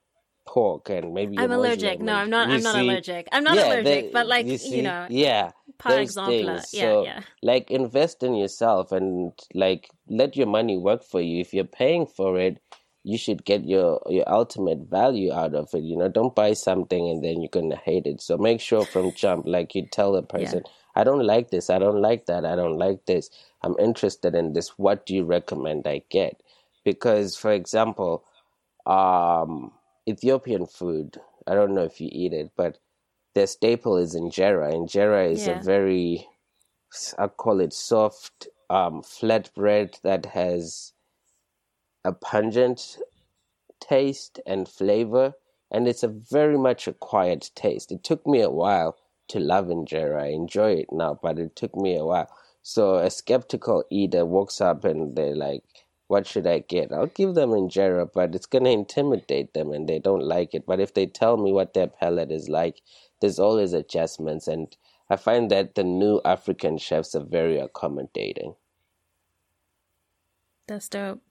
pork 0.55 0.89
and 0.91 1.13
maybe 1.13 1.37
I'm 1.37 1.51
allergic. 1.51 2.01
No, 2.01 2.13
I'm 2.15 2.31
not. 2.31 2.49
you 2.49 2.51
I'm 2.51 2.63
not 2.63 2.75
see? 2.75 2.81
allergic. 2.85 3.27
I'm 3.33 3.43
not 3.45 3.57
Yeah, 3.57 3.65
allergic, 3.67 4.07
the- 4.07 4.11
but 4.13 4.27
like 4.27 4.47
you, 4.47 4.57
see? 4.59 4.81
know, 4.83 5.09
yeah, 5.09 5.51
par 5.79 5.99
those 5.99 6.07
exemple, 6.07 6.35
things. 6.35 6.69
yeah, 6.73 6.95
so, 6.97 7.01
yeah. 7.01 7.21
like, 7.43 7.71
invest 7.71 8.23
in 8.23 8.35
yourself 8.35 8.91
and 8.93 9.33
like 9.53 9.91
let 10.09 10.37
your 10.37 10.47
money 10.47 10.77
work 10.77 11.03
for 11.03 11.21
you. 11.21 11.41
If 11.41 11.53
you're 11.53 11.65
paying 11.65 12.07
for 12.07 12.39
it, 12.39 12.61
you 13.03 13.17
should 13.19 13.45
get 13.45 13.65
your 13.65 14.01
your 14.09 14.29
ultimate 14.29 14.89
value 14.89 15.33
out 15.33 15.55
of 15.55 15.73
it. 15.75 15.83
You 15.83 15.97
know, 15.97 16.09
don't 16.09 16.35
buy 16.35 16.53
something 16.53 17.09
and 17.09 17.23
then 17.23 17.41
you're 17.41 17.49
gonna 17.51 17.77
hate 17.77 18.07
it. 18.07 18.21
So 18.21 18.37
make 18.37 18.61
sure 18.61 18.85
from 18.85 19.13
jump, 19.13 19.45
like 19.47 19.75
you 19.75 19.87
tell 19.87 20.13
the 20.13 20.23
person, 20.23 20.63
I 20.95 21.03
don't 21.05 21.25
like 21.25 21.51
this, 21.51 21.69
I 21.69 21.79
don't 21.79 22.01
like 22.01 22.27
that, 22.27 22.45
I 22.45 22.55
don't 22.55 22.77
like 22.79 23.05
this. 23.07 23.29
I'm 23.63 23.75
interested 23.79 24.35
in 24.35 24.53
this. 24.53 24.69
What 24.79 25.05
do 25.07 25.15
you 25.15 25.25
recommend 25.25 25.87
I 25.87 26.03
get? 26.09 26.41
Because, 26.85 27.37
for 27.37 27.51
example, 27.51 28.25
um, 28.87 29.71
Ethiopian 30.07 30.65
food. 30.65 31.19
I 31.47 31.55
don't 31.55 31.73
know 31.73 31.83
if 31.83 31.99
you 32.01 32.09
eat 32.11 32.33
it, 32.33 32.51
but 32.55 32.79
their 33.33 33.47
staple 33.47 33.97
is 33.97 34.15
injera. 34.15 34.73
Injera 34.73 35.31
is 35.31 35.47
Yeah. 35.47 35.53
a 35.53 35.63
very, 35.63 36.27
I 37.17 37.27
call 37.27 37.59
it 37.59 37.73
soft, 37.73 38.47
um, 38.69 39.03
flat 39.03 39.53
bread 39.53 39.99
that 40.03 40.27
has 40.27 40.93
a 42.03 42.13
pungent 42.13 42.97
taste 43.79 44.39
and 44.45 44.67
flavor, 44.67 45.33
and 45.71 45.87
it's 45.87 46.03
a 46.03 46.07
very 46.07 46.57
much 46.57 46.87
acquired 46.87 47.49
taste. 47.55 47.91
It 47.91 48.03
took 48.03 48.25
me 48.27 48.41
a 48.41 48.49
while 48.49 48.97
to 49.29 49.39
love 49.39 49.67
injera. 49.67 50.23
I 50.23 50.27
enjoy 50.27 50.73
it 50.73 50.91
now, 50.91 51.19
but 51.21 51.39
it 51.39 51.55
took 51.55 51.75
me 51.75 51.97
a 51.97 52.05
while. 52.05 52.29
So 52.61 52.95
a 52.97 53.09
skeptical 53.09 53.83
eater 53.89 54.25
walks 54.25 54.61
up 54.61 54.85
and 54.85 55.15
they're 55.15 55.35
like, 55.35 55.84
"What 56.07 56.27
should 56.27 56.47
I 56.47 56.59
get?" 56.59 56.91
I'll 56.93 57.07
give 57.07 57.35
them 57.35 57.51
injera, 57.51 58.11
but 58.13 58.35
it's 58.35 58.45
gonna 58.45 58.69
intimidate 58.71 59.53
them, 59.53 59.71
and 59.71 59.87
they 59.89 59.99
don't 59.99 60.23
like 60.23 60.53
it. 60.53 60.65
But 60.65 60.79
if 60.79 60.93
they 60.93 61.05
tell 61.07 61.37
me 61.37 61.53
what 61.53 61.73
their 61.73 61.87
palate 61.87 62.31
is 62.31 62.49
like, 62.49 62.81
there's 63.21 63.39
always 63.39 63.73
adjustments, 63.73 64.47
and 64.47 64.75
I 65.09 65.17
find 65.17 65.51
that 65.51 65.75
the 65.75 65.83
new 65.83 66.21
African 66.25 66.77
chefs 66.77 67.15
are 67.15 67.23
very 67.23 67.59
accommodating. 67.59 68.55
That's 70.67 70.89
dope. 70.89 71.21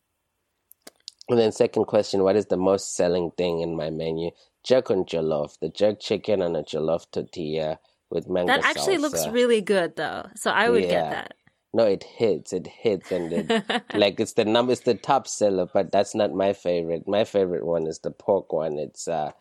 And 1.28 1.38
then 1.38 1.52
second 1.52 1.86
question, 1.86 2.22
what 2.22 2.36
is 2.36 2.46
the 2.46 2.56
most 2.56 2.94
selling 2.94 3.32
thing 3.32 3.60
in 3.60 3.76
my 3.76 3.90
menu? 3.90 4.30
Jerk 4.62 4.90
on 4.90 5.04
jollof, 5.04 5.58
the 5.60 5.70
jerk 5.70 6.00
chicken 6.00 6.42
on 6.42 6.56
a 6.56 6.62
jollof 6.62 7.10
tortilla 7.12 7.78
with 8.10 8.28
mango 8.28 8.52
That 8.52 8.64
actually 8.64 8.98
looks 8.98 9.26
really 9.26 9.60
good, 9.62 9.96
though. 9.96 10.28
So 10.36 10.50
I 10.50 10.70
would 10.70 10.82
Yeah. 10.84 10.90
get 10.90 11.10
that. 11.10 11.34
No, 11.74 11.84
it 11.86 12.04
hits, 12.04 12.54
it 12.54 12.68
hits, 12.68 13.12
and 13.12 13.32
it, 13.34 13.52
like 13.92 14.20
it's 14.20 14.34
the 14.34 14.46
number, 14.46 14.72
it's 14.72 14.82
the 14.82 14.94
top 14.94 15.28
seller, 15.28 15.66
but 15.72 15.92
that's 15.92 16.14
not 16.14 16.34
my 16.34 16.54
favorite. 16.54 17.08
My 17.08 17.24
favorite 17.24 17.66
one 17.66 17.86
is 17.88 18.00
the 18.00 18.12
pork 18.12 18.52
one. 18.52 18.78
It's 18.78 19.08
uh, 19.08 19.32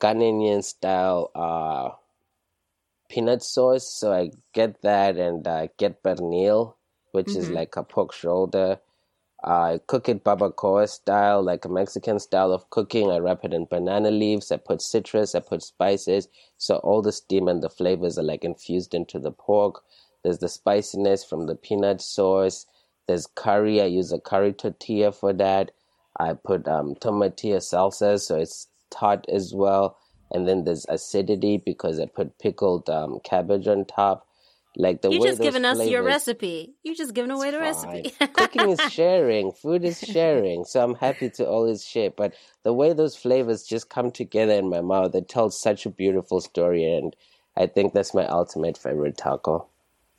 Ghanaian 0.00 0.64
style 0.64 1.30
uh, 1.34 1.90
peanut 3.10 3.42
sauce. 3.42 3.88
So 3.92 4.12
I 4.12 4.32
get 4.54 4.82
that 4.82 5.16
and 5.18 5.46
uh, 5.48 5.68
get 5.78 6.02
pernil, 6.02 6.76
which 7.12 7.36
is 7.36 7.50
Mhm. 7.50 7.54
like 7.54 7.76
a 7.76 7.84
pork 7.84 8.12
shoulder. 8.14 8.80
I 9.44 9.80
cook 9.86 10.08
it 10.08 10.24
barbacoa 10.24 10.88
style, 10.88 11.42
like 11.42 11.64
a 11.64 11.68
Mexican 11.70 12.18
style 12.20 12.52
of 12.52 12.70
cooking. 12.70 13.10
I 13.10 13.18
wrap 13.18 13.44
it 13.44 13.54
in 13.54 13.66
banana 13.66 14.10
leaves. 14.10 14.52
I 14.52 14.58
put 14.58 14.82
citrus. 14.82 15.34
I 15.34 15.40
put 15.40 15.62
spices. 15.62 16.28
So 16.58 16.76
all 16.76 17.02
the 17.02 17.12
steam 17.12 17.48
and 17.48 17.62
the 17.62 17.70
flavors 17.70 18.18
are 18.18 18.24
like 18.24 18.44
infused 18.44 18.94
into 18.94 19.18
the 19.18 19.32
pork. 19.32 19.82
There's 20.22 20.38
the 20.38 20.48
spiciness 20.48 21.24
from 21.24 21.46
the 21.46 21.54
peanut 21.54 22.00
sauce. 22.00 22.66
There's 23.06 23.26
curry. 23.26 23.80
I 23.80 23.86
use 23.86 24.12
a 24.12 24.20
curry 24.20 24.52
tortilla 24.52 25.12
for 25.12 25.32
that. 25.34 25.72
I 26.18 26.34
put 26.34 26.68
um, 26.68 26.94
tomatillo 26.96 27.58
salsa, 27.58 28.20
so 28.20 28.38
it's 28.38 28.68
tart 28.90 29.24
as 29.28 29.54
well. 29.54 29.96
And 30.30 30.46
then 30.46 30.64
there's 30.64 30.86
acidity 30.88 31.62
because 31.64 31.98
I 31.98 32.06
put 32.06 32.38
pickled 32.38 32.88
um, 32.88 33.20
cabbage 33.24 33.66
on 33.66 33.84
top. 33.84 34.26
Like 34.76 35.02
the 35.02 35.10
You 35.10 35.20
just 35.20 35.42
giving 35.42 35.64
us 35.64 35.84
your 35.88 36.04
recipe. 36.04 36.74
You 36.84 36.94
just 36.94 37.12
giving 37.12 37.32
away 37.32 37.50
the 37.50 37.58
fine. 37.58 38.04
recipe. 38.04 38.14
Cooking 38.34 38.70
is 38.70 38.80
sharing. 38.92 39.50
Food 39.50 39.84
is 39.84 40.00
sharing. 40.00 40.64
So 40.64 40.82
I'm 40.84 40.94
happy 40.94 41.28
to 41.30 41.48
always 41.48 41.84
share. 41.84 42.10
But 42.10 42.34
the 42.62 42.72
way 42.72 42.92
those 42.92 43.16
flavors 43.16 43.64
just 43.64 43.88
come 43.90 44.12
together 44.12 44.52
in 44.52 44.70
my 44.70 44.80
mouth, 44.80 45.14
it 45.16 45.28
tells 45.28 45.60
such 45.60 45.86
a 45.86 45.90
beautiful 45.90 46.40
story. 46.40 46.84
And 46.84 47.16
I 47.56 47.66
think 47.66 47.92
that's 47.92 48.14
my 48.14 48.26
ultimate 48.26 48.78
favorite 48.78 49.16
taco. 49.18 49.66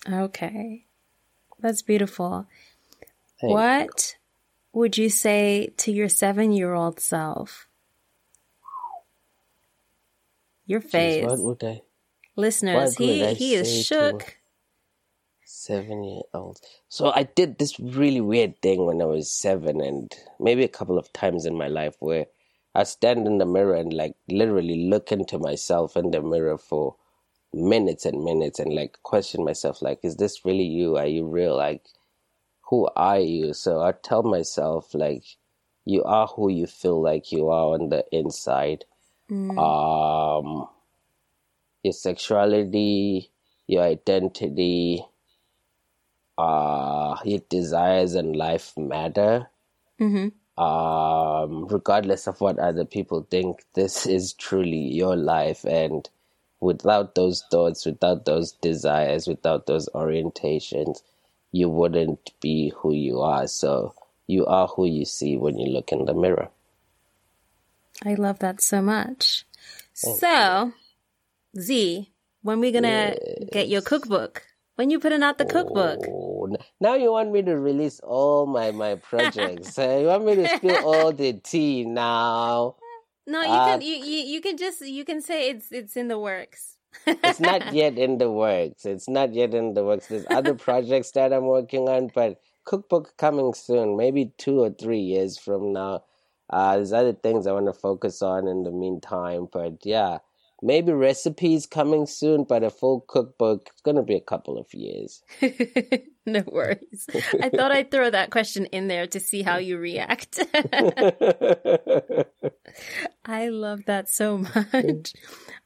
Okay. 0.09 0.85
That's 1.59 1.81
beautiful. 1.81 2.47
What 3.41 4.15
would 4.73 4.97
you 4.97 5.09
say 5.09 5.73
to 5.77 5.91
your 5.91 6.09
seven 6.09 6.51
year 6.51 6.73
old 6.73 6.99
self? 6.99 7.67
Your 10.65 10.81
Jeez, 10.81 10.91
face. 10.91 11.25
what 11.25 11.39
would 11.39 11.63
I? 11.63 11.81
Listeners, 12.35 12.95
he 12.95 13.23
I 13.23 13.33
he 13.33 13.55
is 13.55 13.85
shook. 13.85 14.37
Seven 15.43 16.03
year 16.03 16.21
old. 16.33 16.59
So 16.87 17.11
I 17.13 17.23
did 17.23 17.57
this 17.57 17.79
really 17.79 18.21
weird 18.21 18.61
thing 18.61 18.85
when 18.85 19.01
I 19.01 19.05
was 19.05 19.29
seven, 19.29 19.81
and 19.81 20.11
maybe 20.39 20.63
a 20.63 20.69
couple 20.69 20.97
of 20.97 21.11
times 21.13 21.45
in 21.45 21.57
my 21.57 21.67
life 21.67 21.95
where 21.99 22.27
I 22.73 22.83
stand 22.83 23.27
in 23.27 23.37
the 23.37 23.45
mirror 23.45 23.75
and 23.75 23.91
like 23.91 24.15
literally 24.29 24.87
look 24.89 25.11
into 25.11 25.37
myself 25.37 25.97
in 25.97 26.11
the 26.11 26.21
mirror 26.21 26.57
for 26.57 26.95
minutes 27.53 28.05
and 28.05 28.23
minutes 28.23 28.59
and 28.59 28.73
like 28.73 28.97
question 29.03 29.43
myself 29.43 29.81
like, 29.81 29.99
is 30.03 30.15
this 30.17 30.45
really 30.45 30.63
you? 30.65 30.97
Are 30.97 31.07
you 31.07 31.25
real? 31.25 31.57
Like, 31.57 31.85
who 32.69 32.87
are 32.95 33.19
you? 33.19 33.53
So 33.53 33.81
I 33.81 33.91
tell 33.91 34.23
myself 34.23 34.93
like, 34.93 35.23
you 35.85 36.03
are 36.03 36.27
who 36.27 36.49
you 36.49 36.67
feel 36.67 37.01
like 37.01 37.31
you 37.31 37.49
are 37.49 37.73
on 37.73 37.89
the 37.89 38.05
inside. 38.11 38.85
Um, 39.57 40.67
your 41.83 41.93
sexuality, 41.93 43.31
your 43.67 43.83
identity, 43.83 45.05
uh, 46.37 47.17
your 47.25 47.39
desires 47.49 48.13
and 48.15 48.35
life 48.35 48.73
matter. 48.77 49.49
hmm 49.99 50.29
Um, 50.57 51.65
regardless 51.67 52.27
of 52.27 52.39
what 52.39 52.59
other 52.59 52.85
people 52.85 53.25
think, 53.29 53.65
this 53.73 54.05
is 54.05 54.33
truly 54.33 54.77
your 54.93 55.15
life. 55.15 55.65
And 55.65 56.07
without 56.61 57.15
those 57.15 57.43
thoughts, 57.51 57.85
without 57.85 58.23
those 58.25 58.53
desires, 58.53 59.27
without 59.27 59.65
those 59.65 59.89
orientations, 59.93 61.01
you 61.51 61.67
wouldn't 61.67 62.31
be 62.39 62.71
who 62.77 62.93
you 62.93 63.19
are. 63.19 63.47
So 63.47 63.93
you 64.27 64.45
are 64.45 64.67
who 64.67 64.85
you 64.85 65.03
see 65.03 65.35
when 65.35 65.57
you 65.57 65.73
look 65.73 65.91
in 65.91 66.05
the 66.05 66.13
mirror. 66.13 66.49
I 68.05 68.13
love 68.13 68.39
that 68.39 68.61
so 68.61 68.81
much. 68.81 69.45
So, 69.93 70.71
Z, 71.59 72.09
when 72.41 72.59
we 72.59 72.71
gonna 72.71 73.15
get 73.51 73.67
your 73.67 73.81
cookbook? 73.81 74.43
When 74.75 74.89
you 74.89 74.99
putting 74.99 75.21
out 75.21 75.37
the 75.37 75.45
cookbook? 75.45 75.99
Oh, 76.07 76.55
now 76.79 76.95
you 76.95 77.11
want 77.11 77.31
me 77.31 77.43
to 77.43 77.59
release 77.59 77.99
all 77.99 78.45
my 78.45 78.71
my 78.71 78.95
projects. 78.95 79.77
You 79.77 80.07
want 80.07 80.25
me 80.25 80.35
to 80.35 80.57
spill 80.57 80.77
all 80.77 81.11
the 81.11 81.33
tea 81.33 81.83
now? 81.85 82.77
No, 83.27 83.41
you 83.43 83.47
Uh, 83.49 83.65
can 83.65 83.81
you, 83.81 83.95
you 83.95 84.17
you 84.35 84.41
can 84.41 84.57
just 84.57 84.81
you 84.81 85.05
can 85.05 85.21
say 85.21 85.49
it's 85.49 85.71
it's 85.71 85.95
in 85.95 86.07
the 86.07 86.19
works. 86.19 86.77
It's 87.23 87.39
not 87.39 87.65
yet 87.73 87.97
in 87.97 88.17
the 88.17 88.31
works. 88.31 88.85
It's 88.85 89.09
not 89.09 89.33
yet 89.33 89.53
in 89.53 89.73
the 89.73 89.83
works. 89.83 90.07
There's 90.07 90.25
other 90.29 90.55
projects 90.55 91.11
that 91.11 91.33
I'm 91.33 91.45
working 91.45 91.87
on, 91.89 92.07
but 92.13 92.39
cookbook 92.65 93.15
coming 93.17 93.53
soon, 93.53 93.97
maybe 93.97 94.33
two 94.37 94.59
or 94.61 94.71
three 94.71 94.99
years 94.99 95.37
from 95.37 95.73
now. 95.73 96.03
Uh, 96.49 96.75
there's 96.75 96.93
other 96.93 97.13
things 97.13 97.47
I 97.47 97.53
want 97.53 97.67
to 97.67 97.73
focus 97.73 98.21
on 98.21 98.47
in 98.47 98.63
the 98.63 98.71
meantime, 98.71 99.47
but 99.51 99.85
yeah, 99.85 100.19
maybe 100.61 100.91
recipes 100.91 101.65
coming 101.65 102.05
soon, 102.05 102.43
but 102.43 102.63
a 102.63 102.69
full 102.69 103.01
cookbook, 103.07 103.69
it's 103.71 103.81
gonna 103.81 104.03
be 104.03 104.15
a 104.15 104.21
couple 104.21 104.57
of 104.57 104.73
years. 104.73 105.23
no 106.25 106.43
worries. 106.47 107.07
I 107.41 107.49
thought 107.49 107.71
I'd 107.71 107.91
throw 107.91 108.09
that 108.09 108.31
question 108.31 108.65
in 108.67 108.87
there 108.87 109.07
to 109.07 109.19
see 109.19 109.41
how 109.41 109.57
you 109.57 109.77
react. 109.77 110.39
I 113.25 113.49
love 113.49 113.85
that 113.85 114.09
so 114.09 114.37
much. 114.39 115.13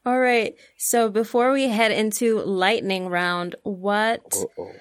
All 0.06 0.20
right. 0.20 0.56
So 0.78 1.10
before 1.10 1.52
we 1.52 1.68
head 1.68 1.92
into 1.92 2.42
lightning 2.42 3.08
round, 3.08 3.56
what 3.64 4.36
Uh-oh. 4.36 4.72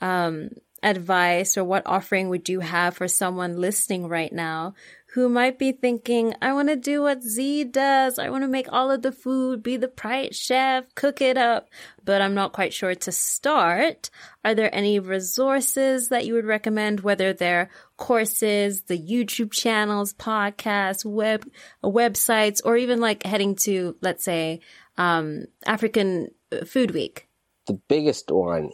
um, 0.00 0.50
advice 0.82 1.56
or 1.56 1.64
what 1.64 1.82
offering 1.86 2.28
would 2.28 2.48
you 2.48 2.60
have 2.60 2.96
for 2.96 3.08
someone 3.08 3.56
listening 3.56 4.08
right 4.08 4.32
now 4.32 4.74
who 5.18 5.28
might 5.28 5.58
be 5.58 5.72
thinking, 5.72 6.32
I 6.40 6.52
want 6.52 6.68
to 6.68 6.76
do 6.76 7.02
what 7.02 7.24
Z 7.24 7.64
does. 7.64 8.20
I 8.20 8.30
want 8.30 8.44
to 8.44 8.48
make 8.48 8.72
all 8.72 8.92
of 8.92 9.02
the 9.02 9.10
food, 9.10 9.64
be 9.64 9.76
the 9.76 9.88
private 9.88 10.32
chef, 10.32 10.84
cook 10.94 11.20
it 11.20 11.36
up, 11.36 11.68
but 12.04 12.22
I'm 12.22 12.34
not 12.34 12.52
quite 12.52 12.72
sure 12.72 12.94
to 12.94 13.10
start. 13.10 14.10
Are 14.44 14.54
there 14.54 14.72
any 14.72 15.00
resources 15.00 16.10
that 16.10 16.24
you 16.24 16.34
would 16.34 16.44
recommend, 16.44 17.00
whether 17.00 17.32
they're 17.32 17.68
courses, 17.96 18.82
the 18.82 18.96
YouTube 18.96 19.50
channels, 19.50 20.12
podcasts, 20.12 21.04
web, 21.04 21.44
websites, 21.82 22.60
or 22.64 22.76
even 22.76 23.00
like 23.00 23.24
heading 23.24 23.56
to, 23.56 23.96
let's 24.00 24.24
say, 24.24 24.60
um, 24.98 25.46
African 25.66 26.28
Food 26.64 26.92
Week? 26.92 27.26
The 27.66 27.80
biggest 27.88 28.30
one 28.30 28.70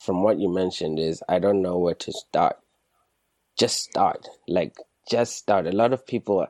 from 0.00 0.22
what 0.22 0.38
you 0.38 0.48
mentioned 0.48 0.98
is 0.98 1.22
I 1.28 1.38
don't 1.38 1.60
know 1.60 1.76
where 1.76 1.96
to 1.96 2.12
start. 2.12 2.56
Just 3.58 3.82
start. 3.84 4.26
Like, 4.48 4.74
just 5.08 5.36
start. 5.36 5.66
A 5.66 5.72
lot 5.72 5.92
of 5.92 6.06
people 6.06 6.46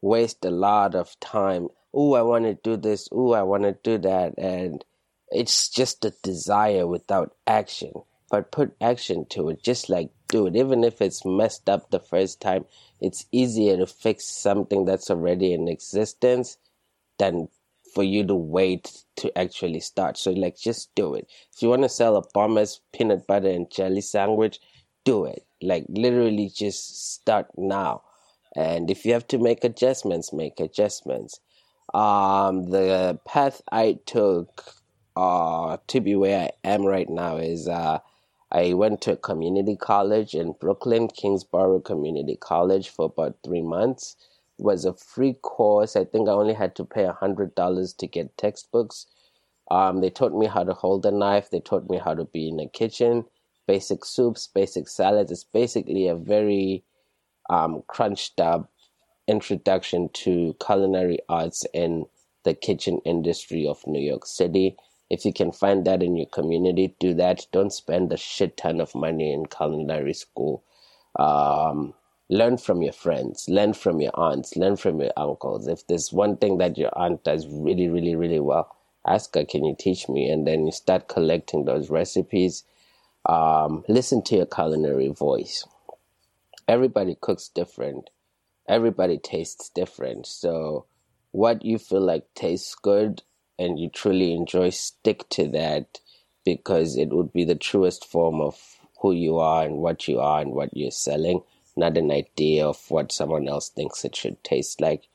waste 0.00 0.44
a 0.44 0.50
lot 0.50 0.94
of 0.94 1.18
time. 1.20 1.68
Oh, 1.92 2.14
I 2.14 2.22
want 2.22 2.44
to 2.44 2.54
do 2.54 2.76
this. 2.76 3.08
Oh, 3.12 3.32
I 3.32 3.42
want 3.42 3.64
to 3.64 3.76
do 3.82 3.98
that. 3.98 4.34
And 4.38 4.84
it's 5.30 5.68
just 5.68 6.04
a 6.04 6.14
desire 6.22 6.86
without 6.86 7.34
action. 7.46 7.92
But 8.30 8.50
put 8.52 8.76
action 8.80 9.26
to 9.30 9.50
it. 9.50 9.62
Just 9.62 9.88
like 9.88 10.10
do 10.28 10.46
it. 10.46 10.56
Even 10.56 10.84
if 10.84 11.00
it's 11.00 11.24
messed 11.24 11.68
up 11.68 11.90
the 11.90 12.00
first 12.00 12.40
time, 12.40 12.64
it's 13.00 13.26
easier 13.32 13.76
to 13.76 13.86
fix 13.86 14.24
something 14.24 14.84
that's 14.84 15.10
already 15.10 15.52
in 15.52 15.68
existence 15.68 16.58
than 17.18 17.48
for 17.94 18.02
you 18.02 18.26
to 18.26 18.34
wait 18.34 19.04
to 19.16 19.36
actually 19.38 19.80
start. 19.80 20.18
So 20.18 20.30
like 20.32 20.58
just 20.58 20.94
do 20.94 21.14
it. 21.14 21.28
If 21.54 21.62
you 21.62 21.70
want 21.70 21.82
to 21.82 21.88
sell 21.88 22.16
a 22.16 22.22
Bombas 22.22 22.80
peanut 22.92 23.26
butter 23.26 23.48
and 23.48 23.70
jelly 23.70 24.02
sandwich, 24.02 24.60
do 25.06 25.26
it. 25.26 25.46
Like 25.62 25.86
literally 25.90 26.50
just 26.54 27.14
start 27.14 27.48
now. 27.58 28.02
And 28.56 28.90
if 28.90 29.06
you 29.06 29.14
have 29.14 29.28
to 29.30 29.38
make 29.38 29.64
adjustments, 29.64 30.34
make 30.34 30.60
adjustments. 30.60 31.40
Um, 31.94 32.70
the 32.70 33.20
path 33.26 33.62
I 33.72 33.98
took 34.06 34.74
uh, 35.16 35.78
to 35.88 36.00
be 36.02 36.16
where 36.16 36.50
I 36.64 36.68
am 36.68 36.86
right 36.86 37.10
now 37.10 37.38
is 37.38 37.68
uh, 37.68 38.00
I 38.52 38.74
went 38.74 39.02
to 39.02 39.14
a 39.14 39.18
community 39.18 39.76
college 39.76 40.34
in 40.34 40.54
Brooklyn, 40.60 41.08
Kingsborough 41.08 41.80
Community 41.82 42.36
College, 42.40 42.90
for 42.90 43.06
about 43.06 43.36
three 43.44 43.62
months. 43.62 44.16
It 44.58 44.64
was 44.64 44.86
a 44.86 44.94
free 44.94 45.34
course. 45.34 45.96
I 45.96 46.04
think 46.04 46.28
I 46.28 46.32
only 46.32 46.54
had 46.54 46.76
to 46.76 46.84
pay 46.86 47.04
a 47.04 47.12
hundred 47.14 47.54
dollars 47.56 47.94
to 47.94 48.08
get 48.08 48.36
textbooks. 48.38 49.06
Um, 49.70 50.00
they 50.02 50.10
taught 50.10 50.34
me 50.34 50.46
how 50.46 50.64
to 50.64 50.74
hold 50.74 51.06
a 51.06 51.12
knife. 51.12 51.50
They 51.50 51.60
taught 51.60 51.90
me 51.90 51.98
how 51.98 52.14
to 52.14 52.24
be 52.26 52.48
in 52.50 52.60
a 52.60 52.68
kitchen, 52.68 53.24
basic 53.66 54.04
soups, 54.04 54.46
basic 54.46 54.88
salads. 54.88 55.30
It's 55.30 55.44
basically 55.44 56.08
a 56.08 56.16
very 56.16 56.84
um, 57.50 57.82
crunched 57.86 58.40
up 58.40 58.70
introduction 59.28 60.08
to 60.12 60.56
culinary 60.64 61.18
arts 61.28 61.64
in 61.74 62.06
the 62.44 62.54
kitchen 62.54 63.00
industry 63.04 63.66
of 63.66 63.86
New 63.86 64.00
York 64.00 64.24
City. 64.24 64.76
If 65.10 65.24
you 65.24 65.32
can 65.32 65.52
find 65.52 65.84
that 65.84 66.02
in 66.02 66.16
your 66.16 66.26
community, 66.26 66.94
do 66.98 67.14
that. 67.14 67.46
Don't 67.52 67.72
spend 67.72 68.12
a 68.12 68.16
shit 68.16 68.56
ton 68.56 68.80
of 68.80 68.94
money 68.94 69.32
in 69.32 69.46
culinary 69.46 70.14
school. 70.14 70.64
Um, 71.18 71.94
learn 72.28 72.58
from 72.58 72.82
your 72.82 72.92
friends, 72.92 73.48
learn 73.48 73.72
from 73.72 74.00
your 74.00 74.12
aunts, 74.14 74.56
learn 74.56 74.76
from 74.76 75.00
your 75.00 75.12
uncles. 75.16 75.68
If 75.68 75.86
there's 75.86 76.12
one 76.12 76.36
thing 76.36 76.58
that 76.58 76.76
your 76.76 76.90
aunt 76.98 77.24
does 77.24 77.46
really, 77.48 77.88
really, 77.88 78.16
really 78.16 78.40
well, 78.40 78.74
ask 79.06 79.34
her, 79.34 79.44
can 79.44 79.64
you 79.64 79.76
teach 79.78 80.08
me? 80.08 80.28
And 80.28 80.46
then 80.46 80.66
you 80.66 80.72
start 80.72 81.08
collecting 81.08 81.64
those 81.64 81.90
recipes. 81.90 82.64
Um, 83.28 83.84
listen 83.88 84.22
to 84.24 84.36
your 84.36 84.46
culinary 84.46 85.08
voice. 85.08 85.66
Everybody 86.68 87.16
cooks 87.20 87.48
different. 87.48 88.10
Everybody 88.68 89.18
tastes 89.18 89.68
different. 89.68 90.26
So 90.26 90.86
what 91.32 91.64
you 91.64 91.78
feel 91.78 92.00
like 92.00 92.24
tastes 92.34 92.74
good 92.74 93.22
and 93.58 93.78
you 93.78 93.88
truly 93.88 94.32
enjoy, 94.32 94.70
stick 94.70 95.28
to 95.30 95.48
that 95.48 96.00
because 96.44 96.96
it 96.96 97.10
would 97.10 97.32
be 97.32 97.44
the 97.44 97.54
truest 97.54 98.04
form 98.04 98.40
of 98.40 98.78
who 99.00 99.12
you 99.12 99.38
are 99.38 99.64
and 99.64 99.78
what 99.78 100.08
you 100.08 100.20
are 100.20 100.40
and 100.40 100.52
what 100.52 100.76
you're 100.76 100.90
selling, 100.90 101.42
not 101.76 101.96
an 101.96 102.10
idea 102.10 102.66
of 102.66 102.90
what 102.90 103.12
someone 103.12 103.48
else 103.48 103.68
thinks 103.68 104.04
it 104.04 104.14
should 104.14 104.42
taste 104.44 104.80
like. 104.80 105.08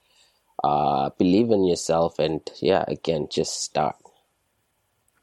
Uh, 0.63 1.09
believe 1.17 1.49
in 1.49 1.65
yourself 1.65 2.19
and 2.19 2.41
yeah, 2.59 2.83
again, 2.87 3.27
just 3.31 3.63
start. 3.63 3.95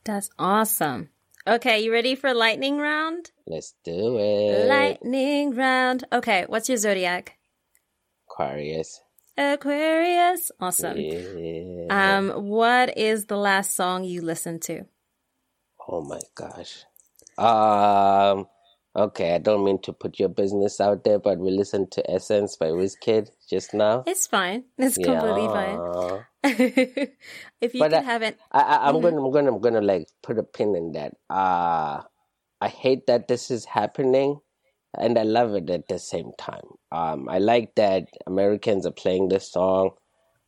That's 0.05 0.31
awesome. 0.39 1.11
Okay, 1.49 1.81
you 1.81 1.91
ready 1.91 2.15
for 2.15 2.35
lightning 2.35 2.77
round? 2.77 3.31
Let's 3.47 3.75
do 3.83 4.19
it. 4.19 4.69
Lightning 4.69 5.55
round. 5.55 6.05
Okay, 6.13 6.45
what's 6.47 6.69
your 6.69 6.77
zodiac? 6.77 7.39
Aquarius. 8.31 9.01
Aquarius. 9.39 10.51
Awesome. 10.61 10.99
Yeah. 10.99 12.19
Um, 12.19 12.29
what 12.49 12.99
is 12.99 13.25
the 13.25 13.39
last 13.39 13.75
song 13.75 14.05
you 14.05 14.21
listened 14.21 14.61
to? 14.63 14.85
Oh 15.89 16.03
my 16.03 16.21
gosh. 16.35 16.85
Um. 17.39 18.47
Okay, 18.95 19.35
I 19.35 19.39
don't 19.39 19.65
mean 19.65 19.81
to 19.83 19.93
put 19.95 20.19
your 20.19 20.29
business 20.29 20.83
out 20.83 21.05
there, 21.05 21.19
but 21.19 21.39
we 21.39 21.51
listened 21.51 21.93
to 21.93 22.11
Essence 22.11 22.57
by 22.57 22.67
Wizkid 22.67 23.31
just 23.49 23.73
now. 23.73 24.03
It's 24.07 24.27
fine. 24.27 24.65
It's 24.77 24.97
completely 24.99 25.47
fine. 25.47 26.25
If 27.63 27.75
you 27.75 27.85
But 27.85 27.93
can 27.93 28.01
I- 28.01 28.05
have 28.05 28.23
it, 28.23 28.39
I, 28.53 28.61
I, 28.63 28.89
I'm 28.89 29.01
Mhm. 29.01 29.03
gonna, 29.03 29.25
I'm 29.25 29.33
gonna, 29.33 29.53
I'm 29.55 29.61
gonna 29.61 29.81
like 29.83 30.09
put 30.23 30.39
a 30.39 30.45
pin 30.45 30.77
in 30.77 30.93
that. 30.93 31.15
Uh 31.31 32.03
I 32.61 32.69
hate 32.69 33.07
that 33.07 33.29
this 33.29 33.51
is 33.53 33.65
happening, 33.67 34.41
and 34.99 35.19
I 35.19 35.23
love 35.23 35.55
it 35.55 35.71
at 35.71 35.89
the 35.89 35.99
same 36.01 36.33
time. 36.39 36.67
Um, 36.93 37.29
I 37.29 37.39
like 37.39 37.75
that 37.77 38.09
Americans 38.27 38.85
are 38.87 38.91
playing 38.93 39.29
this 39.29 39.53
song. 39.53 39.91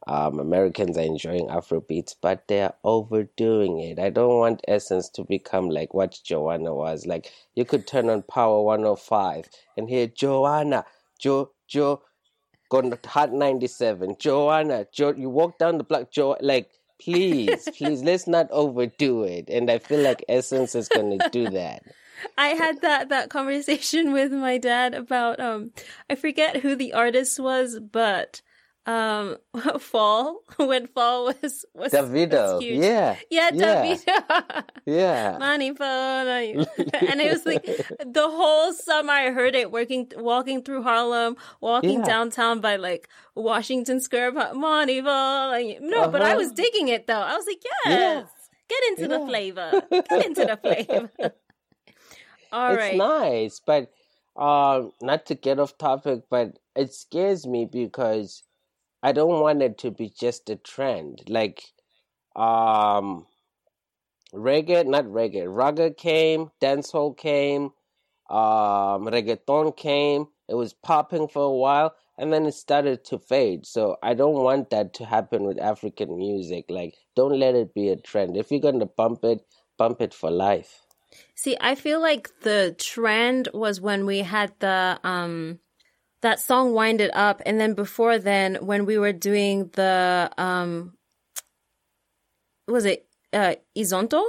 Um, 0.07 0.41
Americans 0.41 0.99
are 0.99 1.03
enjoying 1.03 1.49
Afrobeats, 1.49 2.15
but 2.21 2.49
they 2.49 2.63
are 2.63 2.75
overdoing 2.85 3.81
it. 3.81 3.99
I 4.01 4.11
don't 4.11 4.39
want 4.39 4.63
Essence 4.69 5.09
to 5.11 5.25
become 5.25 5.71
like 5.71 5.95
what 5.95 6.19
Joanna 6.25 6.75
was. 6.75 7.07
Like 7.07 7.33
you 7.55 7.65
could 7.65 7.87
turn 7.87 8.11
on 8.11 8.23
Power 8.25 8.63
105 8.63 9.49
and 9.79 9.89
hear 9.91 10.09
Joanna, 10.09 10.85
Jo, 11.21 11.53
Jo, 11.69 12.03
going 12.71 12.91
to 12.91 12.99
Hot 13.09 13.33
97, 13.33 14.17
Joanna, 14.19 14.87
Jo. 14.91 15.13
You 15.13 15.29
walk 15.29 15.59
down 15.59 15.77
the 15.77 15.85
block, 15.85 16.11
Jo. 16.11 16.37
Like 16.41 16.71
please, 17.01 17.69
please, 17.77 18.03
let's 18.03 18.27
not 18.27 18.49
overdo 18.51 19.25
it. 19.25 19.49
And 19.49 19.71
I 19.71 19.79
feel 19.79 20.01
like 20.01 20.25
Essence 20.29 20.75
is 20.75 20.89
gonna 20.89 21.29
do 21.31 21.51
that. 21.51 21.83
I 22.39 22.49
had 22.49 22.83
that 22.83 23.09
that 23.09 23.31
conversation 23.31 24.13
with 24.19 24.33
my 24.33 24.59
dad 24.59 24.95
about 24.95 25.41
um 25.41 25.73
I 26.09 26.15
forget 26.15 26.59
who 26.59 26.75
the 26.77 26.93
artist 26.93 27.41
was, 27.41 27.79
but 27.81 28.43
um 28.87 29.37
Fall 29.79 30.41
when 30.57 30.87
Fall 30.89 31.27
was 31.43 31.65
was, 31.75 31.93
Davido, 31.93 32.55
was 32.55 32.63
huge. 32.63 32.83
yeah, 32.83 33.17
Yeah, 33.31 33.51
yeah. 33.53 33.75
Davido. 33.97 34.65
yeah. 34.87 35.37
Money 35.39 35.75
you. 36.43 36.65
and 37.09 37.21
it 37.21 37.31
was 37.31 37.45
like 37.45 37.65
the 37.65 38.29
whole 38.29 38.73
summer 38.73 39.13
I 39.13 39.31
heard 39.33 39.55
it 39.55 39.71
working 39.71 40.11
walking 40.17 40.63
through 40.63 40.83
Harlem, 40.83 41.37
walking 41.61 42.01
Yeah. 42.01 42.07
downtown 42.07 42.61
by 42.61 42.77
like 42.77 43.09
Washington 43.35 44.01
Square 44.01 44.33
money 44.55 45.01
you. 45.59 45.79
No, 45.81 46.09
but 46.09 46.23
I 46.23 46.31
Uh-huh. 46.31 46.39
was 46.39 46.53
digging 46.53 46.89
it 46.89 47.07
though. 47.07 47.21
I 47.21 47.37
was 47.37 47.47
like, 47.47 47.63
Yeah. 47.85 47.91
yes. 47.93 48.29
Get 48.69 48.83
into 48.89 49.09
the 49.09 49.27
flavor. 49.27 49.71
Get 49.91 50.27
into 50.27 50.45
the 50.47 50.57
flavor. 50.57 51.11
All 52.53 52.73
it's 52.73 52.79
right. 52.79 52.97
nice, 52.97 53.61
but 53.65 53.91
um, 54.37 54.93
not 55.03 55.27
to 55.27 55.35
get 55.35 55.59
off 55.59 55.77
topic, 55.77 56.23
but 56.31 56.59
it 56.77 56.95
scares 56.95 57.47
me 57.47 57.65
because 57.67 58.43
I 59.03 59.13
don't 59.13 59.41
want 59.41 59.63
it 59.63 59.79
to 59.79 59.91
be 59.91 60.11
just 60.11 60.51
a 60.51 60.57
trend. 60.57 61.23
Like, 61.29 61.65
um, 62.37 63.27
reggae, 64.33 64.87
not 64.87 65.07
reggae, 65.07 65.47
raga 65.49 65.91
came, 65.93 66.51
dancehall 66.61 67.17
came, 67.17 67.71
um, 68.29 69.07
reggaeton 69.07 69.77
came. 69.77 70.27
It 70.49 70.55
was 70.55 70.73
popping 70.73 71.29
for 71.29 71.45
a 71.45 71.53
while, 71.53 71.95
and 72.19 72.33
then 72.33 72.45
it 72.47 72.55
started 72.55 73.05
to 73.07 73.19
fade. 73.19 73.67
So 73.67 73.97
I 74.03 74.15
don't 74.15 74.43
want 74.43 74.71
that 74.71 74.95
to 74.95 75.05
happen 75.05 75.45
with 75.45 75.61
African 75.61 76.17
music. 76.17 76.67
Like, 76.69 76.95
don't 77.15 77.39
let 77.39 77.55
it 77.55 77.73
be 77.73 77.89
a 77.89 77.97
trend. 77.97 78.37
If 78.37 78.51
you're 78.51 78.61
gonna 78.61 78.87
bump 78.87 79.25
it, 79.25 79.45
bump 79.79 80.01
it 80.01 80.13
for 80.13 80.31
life. 80.31 80.87
See, 81.35 81.57
I 81.61 81.75
feel 81.75 82.01
like 82.01 82.41
the 82.43 82.75
trend 82.79 83.49
was 83.55 83.81
when 83.81 84.07
we 84.07 84.19
had 84.19 84.53
the 84.61 85.01
um 85.03 85.61
that 86.23 86.41
song 86.41 86.73
Wind 86.75 87.01
It 87.01 87.15
Up 87.15 87.41
and 87.47 87.61
then 87.61 87.75
before 87.75 88.19
then 88.19 88.57
when 88.57 88.87
we 88.87 88.99
were 88.99 89.13
doing 89.13 89.71
the 89.75 90.31
um 90.37 90.95
was 92.69 92.85
it 92.85 93.07
uh 93.33 93.55
Izonto? 93.77 94.23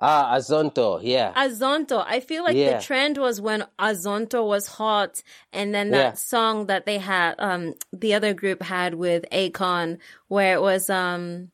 Ah, 0.00 0.36
Azonto, 0.36 1.00
yeah. 1.02 1.32
Azonto. 1.34 2.04
I 2.06 2.20
feel 2.20 2.44
like 2.44 2.56
Yeah. 2.56 2.78
the 2.78 2.84
trend 2.84 3.18
was 3.18 3.40
when 3.40 3.64
Azonto 3.80 4.46
was 4.46 4.68
hot 4.68 5.22
and 5.52 5.74
then 5.74 5.90
that 5.90 5.98
Yeah. 5.98 6.12
song 6.14 6.66
that 6.66 6.86
they 6.86 6.98
had 6.98 7.34
um 7.38 7.74
the 7.92 8.14
other 8.14 8.32
group 8.34 8.62
had 8.62 8.94
with 8.94 9.24
Akon 9.32 9.98
where 10.28 10.54
it 10.54 10.60
was 10.60 10.88
um 10.88 11.50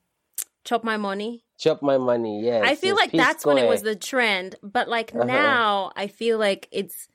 Chop 0.65 0.85
My 0.85 0.97
Money. 0.97 1.45
Chop 1.59 1.83
my 1.83 1.99
money, 1.99 2.43
yes. 2.43 2.65
I 2.65 2.75
feel 2.75 2.97
yes, 2.97 2.99
like 2.99 3.13
that's 3.13 3.47
when 3.47 3.59
it 3.59 3.69
was 3.69 3.83
the 3.83 3.95
trend, 3.95 4.57
but 4.63 4.89
like 4.89 5.15
Uh-huh. 5.15 5.27
now 5.27 5.93
I 5.97 6.09
feel 6.09 6.37
like 6.37 6.69
it's 6.73 7.07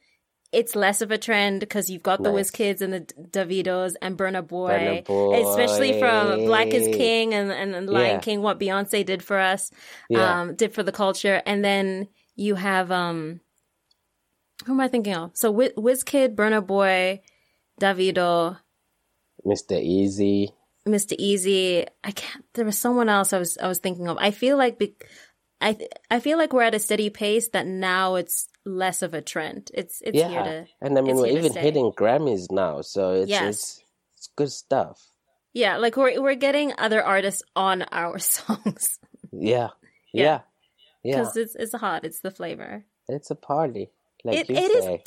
it's 0.52 0.76
less 0.76 1.02
of 1.02 1.12
a 1.12 1.18
trend 1.18 1.60
because 1.60 1.90
you've 1.90 2.02
got 2.04 2.24
the 2.24 2.32
Nice. 2.32 2.52
Wizkids 2.52 2.82
and 2.82 2.92
the 2.94 3.02
Davidos 3.30 3.94
and 4.02 4.18
Burna 4.18 4.46
Boy, 4.46 5.04
Boy. 5.06 5.48
especially 5.48 6.00
from 6.00 6.46
Black 6.46 6.68
is 6.68 6.88
King 6.96 7.34
and, 7.34 7.52
and, 7.52 7.76
and 7.76 7.88
Lion 7.90 8.16
Yeah. 8.16 8.20
King, 8.20 8.42
what 8.42 8.60
Beyonce 8.60 9.06
did 9.06 9.22
for 9.24 9.38
us, 9.38 9.70
Yeah. 10.10 10.42
um, 10.42 10.56
did 10.56 10.74
for 10.74 10.82
the 10.84 10.92
culture. 10.92 11.42
And 11.46 11.64
then 11.64 12.08
you 12.36 12.56
have, 12.56 12.92
um, 12.92 13.42
who 14.66 14.74
am 14.74 14.82
I 14.82 14.88
thinking 14.88 15.14
of? 15.14 15.32
So 15.36 15.52
Wiz- 15.52 16.04
Kid, 16.04 16.36
Burna 16.36 16.66
Boy, 16.66 17.22
Davido, 17.80 18.58
Mr. 19.46 19.78
Eazi. 19.82 20.50
Mr. 20.88 21.18
Eazi. 21.20 21.86
I 22.04 22.12
can't. 22.12 22.44
There 22.56 22.66
was 22.66 22.78
someone 22.78 23.08
else 23.10 23.32
I 23.34 23.40
was 23.40 23.58
I 23.58 23.68
was 23.68 23.80
thinking 23.80 24.08
of. 24.08 24.18
I 24.20 24.32
feel 24.32 24.58
like 24.58 24.80
be, 24.80 24.96
I 25.62 25.78
I 26.10 26.20
feel 26.20 26.38
like 26.38 26.52
we're 26.52 26.64
at 26.64 26.74
a 26.76 26.80
steady 26.80 27.10
pace 27.10 27.50
that 27.50 27.68
now 27.68 28.16
it's 28.16 28.48
less 28.66 29.02
of 29.02 29.14
a 29.14 29.22
trend. 29.22 29.72
It's 29.74 30.02
it's 30.02 30.18
here 30.18 30.30
yeah. 30.30 30.44
to 30.44 30.66
and 30.82 30.98
I 30.98 31.02
mean, 31.02 31.16
we're 31.16 31.28
even 31.28 31.54
hitting 31.54 31.92
Grammys 31.92 32.52
now, 32.52 32.82
so 32.82 33.14
it's, 33.14 33.30
Yes. 33.30 33.48
it's, 33.50 33.84
it's 34.18 34.30
good 34.36 34.52
stuff. 34.52 35.02
yeah. 35.54 35.78
Like 35.78 35.96
we're 35.98 36.22
we're 36.22 36.36
getting 36.36 36.74
other 36.78 37.04
artists 37.04 37.42
on 37.56 37.84
our 37.92 38.20
songs 38.36 39.00
Yeah. 39.32 39.70
Yeah. 40.14 40.24
Yeah. 40.24 40.40
Yeah. 41.04 41.20
because 41.20 41.38
it's 41.38 41.56
it's 41.56 41.74
hot. 41.76 42.04
It's 42.06 42.20
the 42.22 42.32
flavor. 42.32 42.84
It's 43.08 43.32
a 43.32 43.36
party. 43.36 43.90
Like 44.24 44.38
It- 44.38 44.50
it 44.50 44.72
is-. 44.72 45.00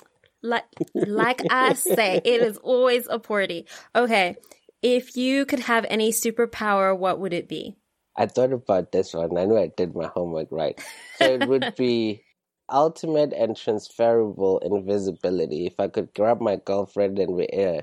Like 0.43 0.65
like 0.95 1.41
I 1.51 1.75
say, 1.75 2.21
it 2.25 2.43
is 2.43 2.59
always 2.59 3.07
a 3.09 3.19
party. 3.21 3.67
Okay, 3.95 4.35
if 4.83 5.17
you 5.17 5.45
could 5.47 5.61
have 5.61 5.87
any 5.89 6.11
superpower, 6.11 6.99
what 6.99 7.21
would 7.21 7.33
it 7.33 7.47
be? 7.49 7.77
I 8.17 8.27
thought 8.27 8.53
about 8.53 8.91
this 8.91 9.15
one. 9.15 9.39
I 9.39 9.45
knew 9.45 9.57
I 9.57 9.69
did 9.77 9.95
my 9.95 10.09
homework 10.09 10.49
right. 10.51 10.75
So 11.19 11.27
it 11.35 11.47
would 11.49 11.75
be 11.77 12.25
ultimate 12.73 13.33
and 13.33 13.57
transferable 13.57 14.59
invisibility. 14.61 15.67
If 15.67 15.79
I 15.79 15.89
could 15.89 16.13
grab 16.15 16.41
my 16.41 16.57
girlfriend 16.57 17.19
and 17.19 17.35
we 17.35 17.47
uh, 17.49 17.83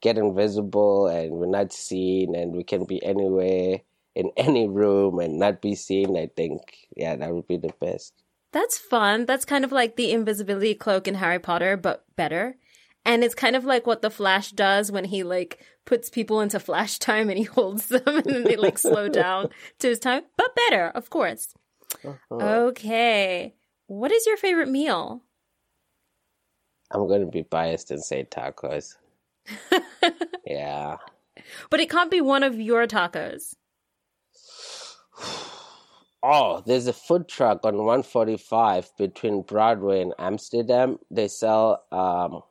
get 0.00 0.18
invisible 0.18 1.06
and 1.06 1.32
we're 1.32 1.46
not 1.46 1.72
seen 1.72 2.34
and 2.34 2.52
we 2.52 2.64
can 2.64 2.84
be 2.84 3.02
anywhere 3.04 3.80
in 4.14 4.30
any 4.36 4.68
room 4.68 5.18
and 5.18 5.38
not 5.38 5.60
be 5.60 5.74
seen, 5.74 6.16
I 6.16 6.30
think, 6.34 6.60
yeah, 6.96 7.16
that 7.16 7.32
would 7.32 7.46
be 7.46 7.56
the 7.56 7.72
best. 7.80 8.14
That's 8.52 8.78
fun. 8.78 9.26
That's 9.26 9.44
kind 9.44 9.64
of 9.64 9.70
like 9.70 9.96
the 9.96 10.10
invisibility 10.10 10.74
cloak 10.74 11.06
in 11.06 11.14
Harry 11.14 11.38
Potter, 11.38 11.76
but 11.76 12.04
better. 12.16 12.56
And 13.04 13.22
it's 13.22 13.34
kind 13.34 13.56
of 13.56 13.64
like 13.64 13.86
what 13.86 14.02
the 14.02 14.10
Flash 14.10 14.50
does 14.50 14.90
when 14.90 15.04
he 15.04 15.22
like 15.22 15.64
puts 15.84 16.10
people 16.10 16.40
into 16.40 16.60
flash 16.60 16.98
time 16.98 17.28
and 17.30 17.38
he 17.38 17.44
holds 17.44 17.86
them 17.88 18.02
and 18.06 18.24
then 18.24 18.44
they 18.44 18.56
like 18.56 18.78
slow 18.78 19.08
down 19.08 19.48
to 19.78 19.88
his 19.88 19.98
time, 19.98 20.22
but 20.36 20.54
better, 20.54 20.88
of 20.88 21.10
course. 21.10 21.54
Uh-huh. 22.04 22.36
Okay. 22.36 23.54
What 23.90 24.12
is 24.12 24.24
your 24.24 24.36
favorite 24.36 24.68
meal? 24.68 25.22
I'm 26.92 27.08
going 27.08 27.22
to 27.22 27.26
be 27.26 27.42
biased 27.42 27.90
and 27.90 28.04
say 28.04 28.22
tacos. 28.24 28.94
yeah. 30.46 30.98
But 31.70 31.80
it 31.80 31.90
can't 31.90 32.08
be 32.10 32.20
one 32.20 32.44
of 32.44 32.60
your 32.60 32.86
tacos. 32.86 33.54
Oh, 36.22 36.62
there's 36.64 36.86
a 36.86 36.92
food 36.92 37.26
truck 37.26 37.64
on 37.64 37.78
145 37.78 38.92
between 38.96 39.42
Broadway 39.42 40.02
and 40.02 40.14
Amsterdam. 40.20 41.00
They 41.10 41.26
sell 41.26 41.82
um, 41.90 42.42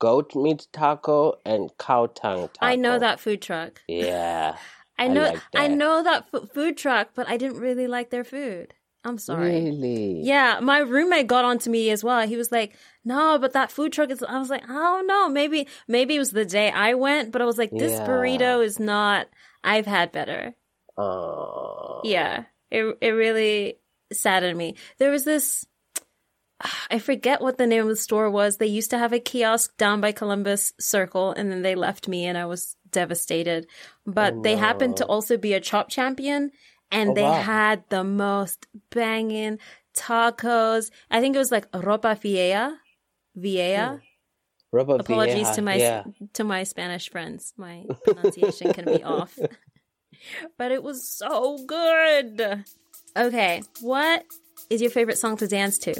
goat 0.00 0.34
meat 0.34 0.66
taco 0.72 1.34
and 1.46 1.70
cow 1.78 2.06
tongue 2.06 2.48
taco. 2.48 2.58
I 2.62 2.74
know 2.74 2.98
that 2.98 3.20
food 3.20 3.40
truck. 3.42 3.80
Yeah. 3.86 4.56
I 4.98 5.04
I 5.04 5.08
know 5.08 5.22
like 5.22 5.42
I 5.54 5.68
that. 5.68 5.76
know 5.76 6.02
that 6.02 6.26
f- 6.34 6.50
food 6.52 6.76
truck, 6.76 7.10
but 7.14 7.28
I 7.28 7.36
didn't 7.36 7.60
really 7.60 7.86
like 7.86 8.10
their 8.10 8.24
food. 8.24 8.74
I'm 9.04 9.18
sorry. 9.18 9.50
Really? 9.64 10.20
Yeah, 10.22 10.60
my 10.62 10.78
roommate 10.78 11.26
got 11.26 11.44
onto 11.44 11.68
me 11.70 11.90
as 11.90 12.02
well. 12.02 12.26
He 12.26 12.36
was 12.36 12.50
like, 12.50 12.74
"No, 13.04 13.38
but 13.38 13.52
that 13.52 13.70
food 13.70 13.92
truck 13.92 14.10
is." 14.10 14.22
I 14.22 14.38
was 14.38 14.48
like, 14.50 14.64
"I 14.68 14.72
don't 14.72 15.06
know. 15.06 15.28
Maybe, 15.28 15.68
maybe 15.86 16.16
it 16.16 16.18
was 16.18 16.30
the 16.30 16.44
day 16.46 16.70
I 16.70 16.94
went, 16.94 17.30
but 17.30 17.42
I 17.42 17.44
was 17.44 17.58
like, 17.58 17.70
this 17.70 17.92
Yeah. 17.92 18.06
burrito 18.06 18.64
is 18.64 18.78
not. 18.80 19.28
I've 19.62 19.86
had 19.86 20.10
better. 20.12 20.54
Oh. 20.96 22.00
Yeah, 22.04 22.44
it 22.70 22.96
it 23.00 23.10
really 23.10 23.78
saddened 24.12 24.56
me. 24.58 24.76
There 24.98 25.10
was 25.10 25.24
this. 25.24 25.66
I 26.90 26.98
forget 26.98 27.42
what 27.42 27.58
the 27.58 27.66
name 27.66 27.82
of 27.82 27.88
the 27.88 27.96
store 27.96 28.30
was. 28.30 28.56
They 28.56 28.66
used 28.68 28.90
to 28.90 28.98
have 28.98 29.12
a 29.12 29.18
kiosk 29.18 29.76
down 29.76 30.00
by 30.00 30.12
Columbus 30.12 30.72
Circle, 30.80 31.32
and 31.32 31.50
then 31.50 31.62
they 31.62 31.74
left 31.74 32.08
me, 32.08 32.24
and 32.26 32.38
I 32.38 32.46
was 32.46 32.76
devastated. 32.90 33.66
But 34.06 34.34
Oh, 34.34 34.42
they 34.42 34.56
happened 34.56 34.96
to 34.98 35.04
oh, 35.04 35.08
also 35.08 35.36
be 35.36 35.52
a 35.52 35.60
chop 35.60 35.90
champion, 35.90 36.52
and 36.94 37.10
Oh, 37.10 37.14
they 37.14 37.22
wow. 37.22 37.42
had 37.42 37.84
the 37.90 38.04
most 38.04 38.66
banging 38.90 39.58
tacos. 39.94 40.90
I 41.10 41.20
think 41.20 41.34
it 41.36 41.38
was 41.38 41.50
like 41.52 41.70
ropa 41.72 42.16
vieja, 42.18 42.78
vieja. 43.36 43.88
Hmm. 44.00 44.76
Rubber 44.76 44.96
Apologies 44.96 45.34
Vieja, 45.48 45.54
to 45.54 45.62
my 45.62 45.74
Yeah. 45.76 46.02
to 46.32 46.42
my 46.44 46.62
Spanish 46.64 47.10
friends. 47.10 47.52
My 47.56 47.84
pronunciation 48.04 48.72
can 48.72 48.86
be 48.86 49.02
off. 49.04 49.38
But 50.56 50.72
it 50.72 50.82
was 50.82 51.06
so 51.06 51.58
good. 51.66 52.64
Okay, 53.16 53.62
what 53.82 54.24
is 54.70 54.80
your 54.80 54.90
favorite 54.90 55.18
song 55.18 55.36
to 55.36 55.46
dance 55.46 55.76
to? 55.84 55.92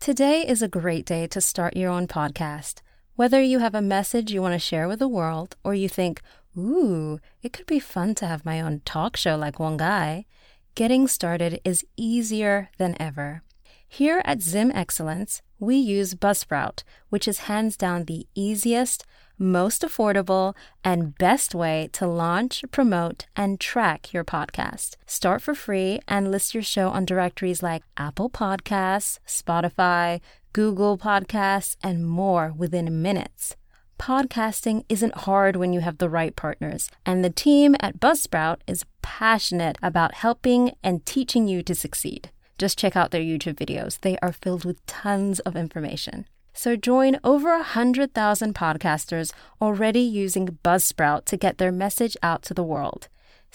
Today 0.00 0.46
is 0.46 0.62
a 0.62 0.68
great 0.68 1.04
day 1.04 1.26
to 1.28 1.40
start 1.40 1.76
your 1.76 1.90
own 1.90 2.06
podcast. 2.06 2.80
Whether 3.16 3.40
you 3.40 3.60
have 3.60 3.74
a 3.74 3.80
message 3.80 4.30
you 4.30 4.42
want 4.42 4.52
to 4.52 4.58
share 4.58 4.86
with 4.86 4.98
the 4.98 5.08
world 5.08 5.56
or 5.64 5.74
you 5.74 5.88
think, 5.88 6.20
ooh, 6.54 7.18
it 7.42 7.54
could 7.54 7.64
be 7.64 7.80
fun 7.80 8.14
to 8.16 8.26
have 8.26 8.44
my 8.44 8.60
own 8.60 8.82
talk 8.84 9.16
show 9.16 9.36
like 9.36 9.58
one 9.58 9.78
guy, 9.78 10.26
getting 10.74 11.08
started 11.08 11.58
is 11.64 11.82
easier 11.96 12.68
than 12.76 12.94
ever. 13.00 13.42
Here 13.88 14.20
at 14.26 14.42
Zim 14.42 14.70
Excellence, 14.74 15.40
we 15.58 15.76
use 15.76 16.14
Buzzsprout, 16.14 16.82
which 17.08 17.26
is 17.26 17.48
hands 17.48 17.78
down 17.78 18.04
the 18.04 18.26
easiest, 18.34 19.06
most 19.38 19.80
affordable, 19.80 20.54
and 20.84 21.16
best 21.16 21.54
way 21.54 21.88
to 21.92 22.06
launch, 22.06 22.66
promote, 22.70 23.24
and 23.34 23.58
track 23.58 24.12
your 24.12 24.24
podcast. 24.24 24.96
Start 25.06 25.40
for 25.40 25.54
free 25.54 26.00
and 26.06 26.30
list 26.30 26.52
your 26.52 26.62
show 26.62 26.90
on 26.90 27.06
directories 27.06 27.62
like 27.62 27.82
Apple 27.96 28.28
Podcasts, 28.28 29.20
Spotify, 29.26 30.20
Google 30.56 30.96
Podcasts, 30.96 31.76
and 31.82 32.08
more 32.08 32.50
within 32.56 33.02
minutes. 33.02 33.56
Podcasting 33.98 34.86
isn't 34.88 35.24
hard 35.28 35.54
when 35.54 35.74
you 35.74 35.80
have 35.80 35.98
the 35.98 36.08
right 36.08 36.34
partners, 36.34 36.88
and 37.04 37.22
the 37.22 37.28
team 37.28 37.76
at 37.78 38.00
Buzzsprout 38.00 38.60
is 38.66 38.86
passionate 39.02 39.76
about 39.82 40.14
helping 40.14 40.74
and 40.82 41.04
teaching 41.04 41.46
you 41.46 41.62
to 41.62 41.74
succeed. 41.74 42.30
Just 42.56 42.78
check 42.78 42.96
out 42.96 43.10
their 43.10 43.20
YouTube 43.20 43.56
videos. 43.56 44.00
They 44.00 44.16
are 44.22 44.32
filled 44.32 44.64
with 44.64 44.86
tons 44.86 45.40
of 45.40 45.56
information. 45.56 46.26
So 46.54 46.74
join 46.74 47.20
over 47.22 47.50
100,000 47.50 48.54
podcasters 48.54 49.34
already 49.60 50.00
using 50.00 50.58
Buzzsprout 50.64 51.26
to 51.26 51.36
get 51.36 51.58
their 51.58 51.70
message 51.70 52.16
out 52.22 52.42
to 52.44 52.54
the 52.54 52.62
world. 52.62 53.08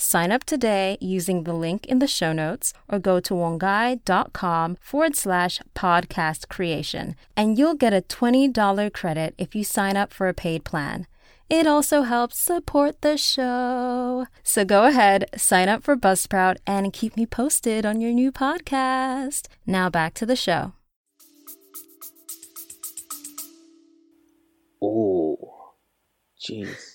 Sign 0.03 0.31
up 0.31 0.45
today 0.45 0.97
using 0.99 1.43
the 1.43 1.53
link 1.53 1.85
in 1.85 1.99
the 1.99 2.07
show 2.07 2.33
notes 2.33 2.73
or 2.89 2.97
go 2.97 3.19
to 3.19 3.35
wongai.com 3.35 4.77
forward 4.81 5.15
slash 5.15 5.61
podcast 5.75 6.49
creation, 6.49 7.15
and 7.37 7.55
you'll 7.55 7.75
get 7.75 7.93
a 7.93 8.01
$20 8.01 8.91
credit 8.93 9.35
if 9.37 9.53
you 9.53 9.63
sign 9.63 9.95
up 9.95 10.11
for 10.11 10.27
a 10.27 10.33
paid 10.33 10.63
plan. 10.63 11.05
It 11.51 11.67
also 11.67 12.01
helps 12.01 12.39
support 12.39 12.99
the 13.01 13.15
show. 13.15 14.25
So 14.41 14.65
go 14.65 14.85
ahead, 14.87 15.25
sign 15.37 15.69
up 15.69 15.83
for 15.83 15.95
Buzzsprout, 15.95 16.57
and 16.65 16.91
keep 16.91 17.15
me 17.15 17.27
posted 17.27 17.85
on 17.85 18.01
your 18.01 18.11
new 18.11 18.31
podcast. 18.31 19.49
Now 19.67 19.91
back 19.91 20.15
to 20.15 20.25
the 20.25 20.35
show. 20.35 20.73
Ooh. 24.83 25.37
Jeez. 26.41 26.90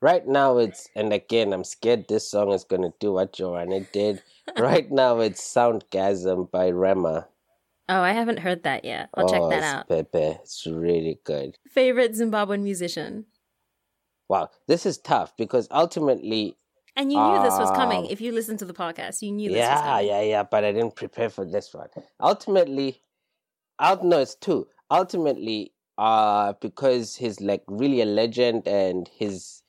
Right 0.00 0.26
now 0.26 0.58
it's 0.58 0.88
and 0.94 1.12
again 1.12 1.52
I'm 1.52 1.64
scared 1.64 2.06
this 2.08 2.30
song 2.30 2.52
is 2.52 2.64
gonna 2.64 2.92
do 3.00 3.12
what 3.14 3.32
Joanna 3.32 3.80
did. 3.80 4.22
right 4.56 4.88
now 5.02 5.18
it's 5.20 5.40
Soundgasm 5.42 6.50
by 6.50 6.68
Rema. 6.70 7.26
Oh, 7.88 8.00
I 8.02 8.12
haven't 8.12 8.38
heard 8.40 8.62
that 8.64 8.84
yet. 8.84 9.08
I'll 9.14 9.28
check 9.28 9.40
oh, 9.40 9.48
that 9.50 9.58
it's 9.58 9.66
out. 9.66 9.88
Pepe. 9.88 10.38
It's 10.42 10.66
really 10.66 11.18
good. 11.24 11.56
Favorite 11.70 12.12
Zimbabwean 12.12 12.62
musician? 12.62 13.24
Wow, 14.28 14.50
this 14.66 14.84
is 14.84 14.98
tough 14.98 15.34
because 15.36 15.66
ultimately 15.70 16.56
And 16.96 17.10
you 17.10 17.18
knew 17.18 17.42
this 17.42 17.58
was 17.58 17.70
coming. 17.70 18.04
Um, 18.04 18.10
If 18.10 18.20
you 18.20 18.30
listened 18.32 18.58
to 18.60 18.66
the 18.66 18.74
podcast, 18.74 19.22
you 19.22 19.32
knew 19.32 19.48
this 19.48 19.56
was 19.56 19.66
Yeah, 19.68 19.82
coming. 19.82 20.06
yeah, 20.06 20.20
yeah, 20.22 20.42
but 20.42 20.64
I 20.64 20.72
didn't 20.72 20.96
prepare 20.96 21.30
for 21.30 21.44
this 21.46 21.72
one. 21.72 21.88
Ultimately, 22.20 23.02
out 23.80 24.04
no, 24.04 24.18
it's 24.20 24.34
two. 24.34 24.68
Ultimately, 24.90 25.72
uh, 25.96 26.52
because 26.60 27.16
he's 27.16 27.40
like 27.40 27.64
really 27.68 28.00
a 28.02 28.04
legend 28.06 28.68
and 28.68 29.08
he's 29.12 29.62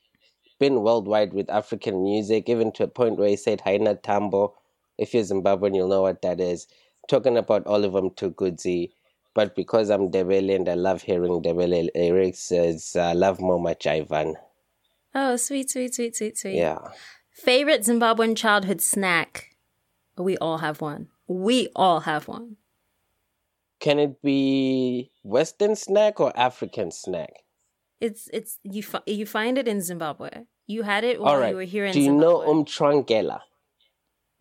been 0.60 0.82
worldwide 0.82 1.34
with 1.34 1.50
African 1.50 2.04
music, 2.04 2.50
even 2.50 2.72
to 2.74 2.84
a 2.84 2.88
point 2.88 3.17
where 3.17 3.30
he 3.30 3.36
said 3.36 3.62
Haina 3.65 4.02
Tambo. 4.02 4.54
If 4.98 5.13
you're 5.13 5.24
Zimbabwean, 5.24 5.76
you'll 5.76 5.88
know 5.88 6.02
what 6.02 6.22
that 6.22 6.39
is. 6.39 6.67
Talking 7.08 7.38
about 7.38 7.65
Oliver 7.65 8.02
Mtukudzi. 8.02 8.91
But 9.34 9.56
because 9.56 9.89
I'm 9.89 10.12
Ndebele 10.12 10.56
and 10.56 10.67
I 10.67 10.74
love 10.74 11.02
hearing 11.02 11.41
Ndebele 11.41 11.89
lyrics, 11.95 12.52
it's 12.52 12.95
uh, 12.95 13.13
Lovemore 13.15 13.60
Majaivana. 13.60 14.36
Oh, 15.15 15.38
sweet, 15.38 15.69
sweet, 15.69 15.95
sweet, 15.95 16.15
sweet, 16.15 16.38
sweet. 16.38 16.56
Yeah. 16.56 16.80
Favorite 17.32 17.82
Zimbabwean 17.82 18.36
childhood 18.36 18.82
snack? 18.82 19.56
We 20.17 20.38
all 20.38 20.58
have 20.58 20.82
one. 20.82 21.08
We 21.28 21.69
all 21.76 22.02
have 22.02 22.28
one. 22.28 22.58
Can 23.80 23.98
it 23.98 24.22
be 24.22 25.12
Western 25.24 25.76
snack 25.76 26.19
or 26.19 26.38
African 26.38 26.91
snack? 26.91 27.43
It's 28.02 28.30
it's 28.34 28.58
you 28.64 28.82
fi- 28.84 29.04
you 29.06 29.26
find 29.26 29.58
it 29.58 29.68
in 29.68 29.82
Zimbabwe. 29.82 30.30
You 30.68 30.84
had 30.84 31.04
it 31.04 31.20
while 31.20 31.40
right. 31.40 31.50
you 31.50 31.56
were 31.56 31.64
here 31.64 31.86
in 31.86 31.94
Zimbabwe. 31.94 31.94
Do 31.94 32.00
you 32.00 32.20
Zimbabwe. 32.22 32.46
know 32.46 32.64
umtrangela? 32.64 33.40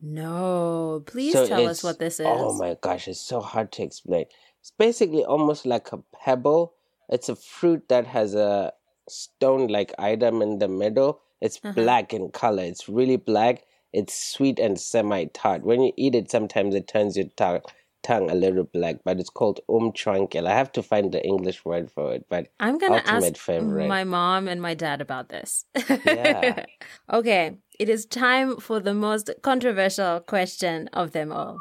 no, 0.01 1.03
please 1.07 1.33
So 1.33 1.47
tell 1.47 1.67
us 1.67 1.83
what 1.83 1.99
this 1.99 2.21
is. 2.21 2.27
Oh 2.29 2.57
my 2.57 2.77
gosh, 2.81 3.09
it's 3.09 3.21
so 3.21 3.41
hard 3.41 3.73
to 3.73 3.83
explain. 3.83 4.27
It's 4.61 4.71
basically 4.79 5.25
almost 5.25 5.67
like 5.67 5.93
a 5.93 5.99
pebble. 6.25 6.75
It's 7.09 7.29
a 7.29 7.35
fruit 7.37 7.89
that 7.89 8.07
has 8.07 8.35
a 8.35 8.73
stone 9.09 9.67
like 9.69 9.93
item 9.99 10.41
in 10.43 10.59
the 10.59 10.69
middle. 10.69 11.21
It's 11.41 11.59
Uh-huh. 11.65 11.73
black 11.73 12.13
in 12.15 12.31
color. 12.31 12.63
It's 12.63 12.89
really 12.89 13.17
black. 13.17 13.65
It's 13.93 14.15
sweet 14.15 14.59
and 14.61 14.79
semi 14.79 15.25
tart. 15.27 15.65
When 15.65 15.81
you 15.83 15.93
eat 15.97 16.15
it, 16.15 16.31
sometimes 16.31 16.75
it 16.75 16.87
turns 16.87 17.17
your 17.17 17.27
tongue 17.37 17.63
tongue 18.09 18.31
a 18.31 18.35
little 18.35 18.65
black, 18.65 18.97
but 19.05 19.21
it's 19.21 19.31
called 19.39 19.61
umtrankel. 19.69 20.47
I 20.47 20.55
have 20.63 20.73
to 20.73 20.83
find 20.83 21.13
the 21.13 21.23
English 21.33 21.65
word 21.65 21.91
for 21.91 22.07
it, 22.15 22.25
but 22.29 22.49
I'm 22.59 22.79
gonna 22.79 23.03
ask 23.05 23.37
favorite. 23.37 23.89
my 23.89 24.05
mom 24.05 24.49
and 24.49 24.61
my 24.69 24.75
dad 24.75 25.01
about 25.07 25.29
this. 25.29 25.65
Yeah. 26.05 26.65
okay, 27.19 27.45
it 27.79 27.89
is 27.89 28.07
time 28.07 28.57
for 28.67 28.81
the 28.81 28.95
most 28.95 29.31
controversial 29.43 30.21
question 30.21 30.89
of 30.93 31.13
them 31.13 31.33
all. 31.33 31.59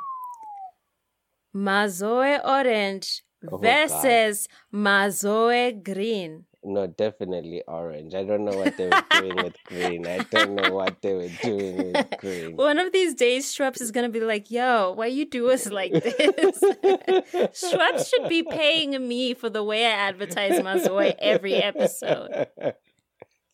Mazoe 1.55 2.39
orange 2.45 3.23
Oh, 3.51 3.57
God. 3.57 3.61
versus 3.61 4.47
Mazoe 4.73 5.71
green. 5.83 6.45
No, 6.67 6.87
definitely 6.87 7.63
orange. 7.67 8.13
I 8.13 8.23
don't 8.23 8.45
know 8.45 8.57
what 8.57 8.77
they 8.77 8.87
were 8.87 9.03
doing 9.09 9.35
with 9.37 9.55
green. 9.65 10.05
I 10.05 10.19
don't 10.19 10.55
know 10.55 10.73
what 10.73 11.01
they 11.01 11.13
were 11.13 11.29
doing 11.41 11.93
with 11.93 12.07
green. 12.19 12.55
One 12.55 12.77
of 12.77 12.91
these 12.91 13.15
days, 13.15 13.53
Schweppes 13.53 13.81
is 13.81 13.91
gonna 13.91 14.09
be 14.09 14.19
like, 14.19 14.51
"Yo, 14.51 14.93
why 14.93 15.07
you 15.07 15.25
do 15.25 15.49
us 15.49 15.69
like 15.71 15.91
this?" 15.93 16.59
Schweppes 17.63 18.09
should 18.09 18.29
be 18.29 18.43
paying 18.43 19.07
me 19.07 19.33
for 19.33 19.49
the 19.49 19.63
way 19.63 19.85
I 19.85 19.91
advertise 19.91 20.59
Mazoe 20.59 21.15
every 21.19 21.55
episode. 21.55 22.47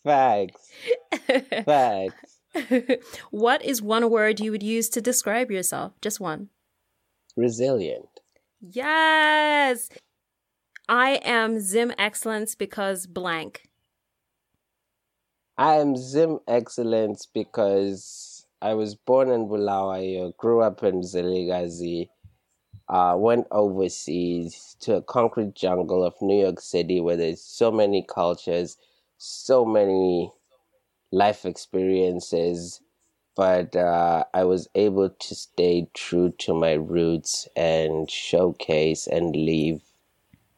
Facts. 0.04 0.70
Facts. 1.66 2.40
what 3.32 3.64
is 3.64 3.82
one 3.82 4.10
word 4.10 4.40
you 4.40 4.52
would 4.52 4.64
use 4.64 4.90
to 4.90 5.02
describe 5.02 5.52
yourself? 5.52 5.94
Just 6.02 6.20
one. 6.20 6.50
Resilient. 7.38 8.08
Yes. 8.62 9.90
I 10.90 11.22
am 11.24 11.62
Zim 11.62 11.94
Excellence 11.98 12.56
because 12.56 13.08
blank. 13.08 13.70
I 15.58 15.76
am 15.76 15.96
Zim 15.96 16.40
Excellence 16.46 17.26
because 17.26 18.46
I 18.62 18.74
was 18.74 18.94
born 18.94 19.30
in 19.30 19.48
Bulawayo, 19.48 20.36
grew 20.36 20.62
up 20.62 20.84
in 20.84 20.96
Mzilikazi, 20.96 22.10
uh, 22.90 23.16
went 23.18 23.48
overseas 23.52 24.76
to 24.82 24.96
a 24.96 25.02
concrete 25.02 25.56
jungle 25.56 26.04
of 26.04 26.22
New 26.22 26.42
York 26.42 26.60
City 26.60 27.00
where 27.00 27.16
there's 27.16 27.42
so 27.42 27.72
many 27.72 28.04
cultures, 28.04 28.78
so 29.18 29.64
many 29.64 30.34
life 31.14 31.46
experiences, 31.46 32.82
but 33.38 33.74
uh, 33.74 34.26
I 34.34 34.44
was 34.44 34.68
able 34.76 35.12
to 35.12 35.36
stay 35.36 35.88
true 35.94 36.32
to 36.40 36.54
my 36.54 36.74
roots 36.74 37.48
and 37.56 38.12
showcase 38.12 39.08
and 39.08 39.34
live 39.34 39.82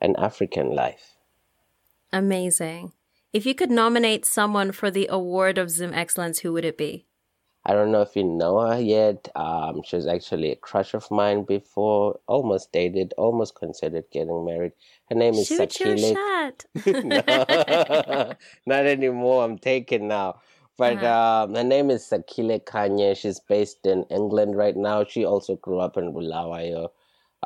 an 0.05 0.15
African 0.17 0.67
life. 0.83 1.05
Amazing. 2.13 2.93
If 3.33 3.45
you 3.45 3.53
could 3.55 3.71
nominate 3.71 4.25
someone 4.25 4.71
for 4.71 4.89
the 4.89 5.07
award 5.09 5.57
of 5.57 5.69
Zim 5.69 5.93
Excellence, 5.93 6.39
who 6.39 6.53
would 6.53 6.63
it 6.63 6.77
be? 6.77 7.05
I 7.67 7.73
don't 7.73 7.91
know 7.91 8.03
if 8.03 8.15
you 8.15 8.23
know 8.23 8.59
her 8.61 8.79
yet. 8.79 9.27
Um, 9.35 9.81
she 9.83 9.95
was 9.95 10.05
actually 10.07 10.51
a 10.51 10.55
crush 10.55 10.93
of 10.93 11.09
mine 11.09 11.43
before, 11.43 12.19
almost 12.27 12.71
dated, 12.71 13.13
almost 13.17 13.55
considered 13.55 14.05
getting 14.11 14.45
married. 14.45 14.73
Her 15.09 15.15
name 15.15 15.33
is 15.33 15.47
Shoot 15.47 15.71
Sakile. 15.71 16.13
no, 16.85 18.33
not 18.67 18.85
anymore. 18.85 19.43
I'm 19.43 19.57
taken 19.57 20.07
now. 20.07 20.41
But 20.77 21.01
Uh-huh. 21.03 21.45
um, 21.49 21.55
her 21.55 21.63
name 21.63 21.89
is 21.89 22.03
Sakile 22.03 22.63
Kanye. 22.63 23.17
She's 23.17 23.39
based 23.39 23.85
in 23.87 24.03
England 24.11 24.55
right 24.55 24.75
now. 24.77 25.03
She 25.03 25.25
also 25.25 25.55
grew 25.55 25.79
up 25.79 25.97
in 25.97 26.13
Bulawayo. 26.13 26.89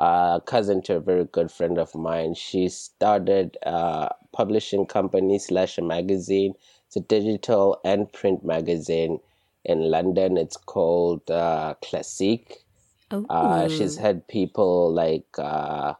Uh, 0.00 0.40
cousin 0.40 0.80
to 0.82 0.96
a 0.96 1.00
very 1.00 1.24
good 1.26 1.50
friend 1.52 1.78
of 1.78 1.94
mine. 1.94 2.34
She 2.34 2.68
started 2.70 3.58
a 3.62 4.08
publishing 4.32 4.86
company 4.86 5.38
slash 5.38 5.76
a 5.78 5.82
magazine. 5.82 6.54
It's 6.86 6.96
a 6.96 7.00
digital 7.00 7.78
and 7.84 8.10
print 8.12 8.44
magazine 8.44 9.20
in 9.64 9.90
London. 9.90 10.38
It's 10.38 10.56
called 10.56 11.30
uh, 11.30 11.74
Classique. 11.82 12.64
Oh, 13.10 13.26
Uh, 13.28 13.68
she's 13.68 13.96
had 13.98 14.26
people 14.28 14.90
like 14.92 15.26
uh, 15.38 15.94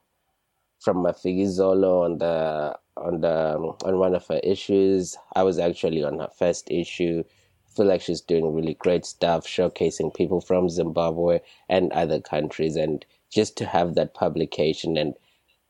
from 0.81 0.99
Mafikizolo 1.05 2.05
on 2.05 2.19
the 2.19 2.79
on 2.97 3.21
the 3.21 3.37
on 3.85 3.99
one 3.99 4.15
of 4.15 4.27
her 4.29 4.41
issues. 4.43 5.17
I 5.35 5.43
was 5.43 5.59
actually 5.59 6.03
on 6.05 6.19
her 6.19 6.31
first 6.39 6.71
issue. 6.71 7.23
I 7.27 7.71
feel 7.77 7.87
like 7.87 8.01
she's 8.01 8.21
doing 8.21 8.55
really 8.55 8.75
great 8.75 9.05
stuff, 9.05 9.47
showcasing 9.47 10.15
people 10.15 10.41
from 10.41 10.69
Zimbabwe 10.69 11.41
and 11.69 11.93
other 11.93 12.21
countries, 12.21 12.77
and 12.77 13.05
just 13.31 13.57
to 13.59 13.67
have 13.67 13.95
that 13.95 14.15
publication 14.15 14.97
and 14.97 15.15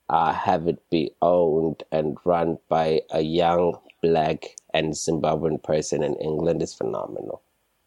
uh, 0.08 0.32
have 0.32 0.66
it 0.66 0.82
be 0.90 1.12
owned 1.22 1.84
and 1.92 2.16
run 2.24 2.58
by 2.68 3.00
a 3.10 3.20
young 3.20 3.78
black 4.02 4.56
and 4.74 4.94
Zimbabwean 4.94 5.62
person 5.62 6.02
in 6.02 6.14
England 6.16 6.62
is 6.62 6.74
phenomenal. 6.74 7.42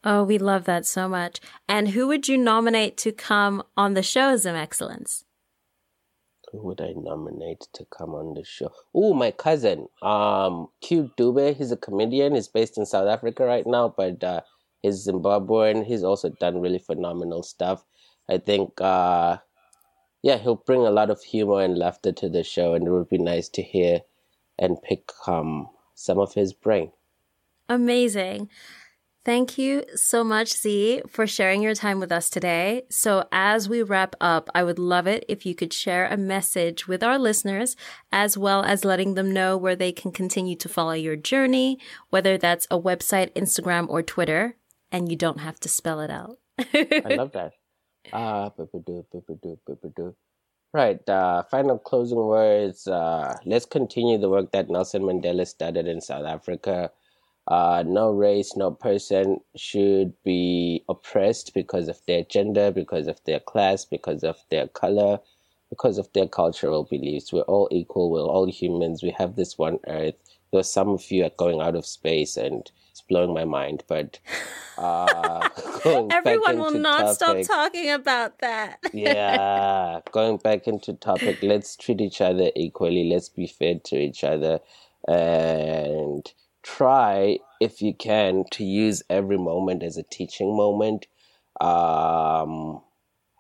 Oh, 0.05 0.23
we 0.23 0.37
love 0.37 0.65
that 0.65 0.85
so 0.85 1.07
much. 1.07 1.39
And 1.67 1.89
who 1.89 2.07
would 2.07 2.27
you 2.27 2.37
nominate 2.37 2.97
to 2.97 3.11
come 3.11 3.63
on 3.75 3.93
the 3.93 4.03
show, 4.03 4.35
Zim 4.35 4.55
Excellence? 4.55 5.23
Who 6.51 6.61
would 6.63 6.81
I 6.81 6.93
nominate 6.95 7.67
to 7.73 7.85
come 7.85 8.13
on 8.13 8.35
the 8.35 8.43
show? 8.43 8.71
Oh, 8.93 9.13
my 9.13 9.31
cousin, 9.31 9.87
um, 10.01 10.67
Q 10.81 11.11
Dube. 11.17 11.55
He's 11.55 11.71
a 11.71 11.77
comedian. 11.77 12.35
He's 12.35 12.47
based 12.47 12.77
in 12.77 12.85
South 12.85 13.07
Africa 13.07 13.45
right 13.45 13.65
now, 13.65 13.93
but 13.95 14.23
uh, 14.23 14.41
he's 14.81 15.07
Zimbabwean. 15.07 15.85
He's 15.85 16.03
also 16.03 16.29
done 16.29 16.61
really 16.61 16.79
phenomenal 16.79 17.41
stuff. 17.41 17.83
I 18.29 18.37
think, 18.37 18.79
uh, 18.79 19.37
yeah, 20.23 20.37
he'll 20.37 20.55
bring 20.55 20.81
a 20.81 20.91
lot 20.91 21.09
of 21.09 21.21
humor 21.21 21.61
and 21.61 21.77
laughter 21.77 22.13
to 22.13 22.29
the 22.29 22.43
show, 22.43 22.73
and 22.73 22.87
it 22.87 22.91
would 22.91 23.09
be 23.09 23.17
nice 23.17 23.49
to 23.49 23.61
hear 23.61 24.01
and 24.57 24.81
pick 24.81 25.09
um, 25.27 25.69
some 25.93 26.17
of 26.17 26.33
his 26.33 26.53
brain. 26.53 26.91
Amazing. 27.67 28.49
Thank 29.25 29.57
you 29.57 29.83
so 29.95 30.23
much, 30.23 30.53
Z, 30.53 31.03
for 31.07 31.27
sharing 31.27 31.61
your 31.61 31.75
time 31.75 31.99
with 31.99 32.11
us 32.11 32.29
today. 32.29 32.83
So, 32.89 33.25
as 33.31 33.69
we 33.69 33.81
wrap 33.81 34.15
up, 34.19 34.49
I 34.55 34.63
would 34.63 34.79
love 34.79 35.07
it 35.07 35.25
if 35.27 35.45
you 35.45 35.55
could 35.55 35.71
share 35.71 36.07
a 36.07 36.17
message 36.17 36.87
with 36.87 37.03
our 37.03 37.17
listeners, 37.17 37.75
as 38.11 38.37
well 38.37 38.63
as 38.63 38.83
letting 38.83 39.15
them 39.15 39.31
know 39.31 39.57
where 39.57 39.77
they 39.77 39.93
can 39.93 40.11
continue 40.11 40.55
to 40.57 40.69
follow 40.69 40.91
your 40.93 41.15
journey, 41.15 41.79
whether 42.09 42.37
that's 42.37 42.67
a 42.69 42.79
website, 42.79 43.31
Instagram, 43.33 43.87
or 43.89 44.03
Twitter, 44.03 44.55
and 44.91 45.09
you 45.09 45.17
don't 45.17 45.39
have 45.39 45.59
to 45.61 45.69
spell 45.69 46.01
it 46.01 46.11
out. 46.11 46.37
I 46.59 47.15
love 47.15 47.31
that. 47.31 47.53
Boop-a-doo. 48.11 50.15
Right. 50.73 51.07
Uh, 51.07 51.43
final 51.43 51.77
closing 51.77 52.17
words. 52.17 52.87
Uh, 52.87 53.37
let's 53.45 53.65
continue 53.65 54.17
the 54.17 54.29
work 54.29 54.51
that 54.51 54.69
Nelson 54.69 55.03
Mandela 55.03 55.47
started 55.47 55.87
in 55.87 56.01
South 56.01 56.25
Africa. 56.25 56.91
Uh, 57.47 57.83
no 57.85 58.09
race, 58.09 58.55
no 58.55 58.71
person 58.71 59.39
should 59.55 60.13
be 60.23 60.83
oppressed 60.89 61.53
because 61.53 61.89
of 61.89 61.99
their 62.07 62.23
gender, 62.23 62.71
because 62.71 63.07
of 63.07 63.19
their 63.25 63.39
class, 63.39 63.85
because 63.85 64.23
of 64.23 64.37
their 64.49 64.67
color, 64.69 65.19
because 65.69 65.97
of 65.97 66.11
their 66.13 66.27
cultural 66.27 66.85
beliefs. 66.85 67.33
We're 67.33 67.41
all 67.41 67.67
equal. 67.71 68.09
We're 68.09 68.21
all 68.21 68.49
humans. 68.49 69.03
We 69.03 69.13
have 69.17 69.35
this 69.35 69.57
one 69.57 69.79
earth. 69.87 70.15
Though 70.51 70.61
some 70.61 70.89
of 70.89 71.11
you 71.11 71.25
are 71.25 71.31
going 71.37 71.61
out 71.61 71.75
of 71.75 71.85
space 71.85 72.37
and 72.37 72.69
blowing 73.13 73.33
my 73.33 73.45
mind, 73.45 73.83
but 73.87 74.19
uh, 74.77 75.47
Everyone 75.85 76.57
will 76.57 76.71
not 76.71 77.19
topic- 77.19 77.45
stop 77.45 77.71
talking 77.71 77.91
about 77.91 78.39
that. 78.39 78.79
yeah, 78.91 79.99
going 80.11 80.37
back 80.37 80.67
into 80.67 80.93
topic, 80.93 81.37
let's 81.43 81.75
treat 81.75 82.01
each 82.01 82.21
other 82.21 82.49
equally. 82.55 83.09
Let's 83.09 83.29
be 83.29 83.45
fair 83.45 83.75
to 83.85 83.97
each 83.97 84.23
other 84.23 84.59
and 85.07 86.25
try, 86.63 87.37
if 87.61 87.81
you 87.83 87.93
can, 87.93 88.45
to 88.51 88.63
use 88.63 89.03
every 89.09 89.37
moment 89.37 89.83
as 89.83 89.97
a 89.97 90.03
teaching 90.03 90.55
moment. 90.57 91.05
Um, 91.61 92.81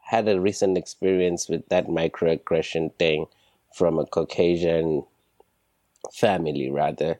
had 0.05 0.27
a 0.27 0.39
recent 0.39 0.77
experience 0.77 1.49
with 1.49 1.67
that 1.69 1.87
microaggression 1.87 2.93
thing 2.99 3.25
from 3.73 3.97
a 3.97 4.05
Caucasian 4.05 5.03
family, 6.13 6.69
rather. 6.69 7.19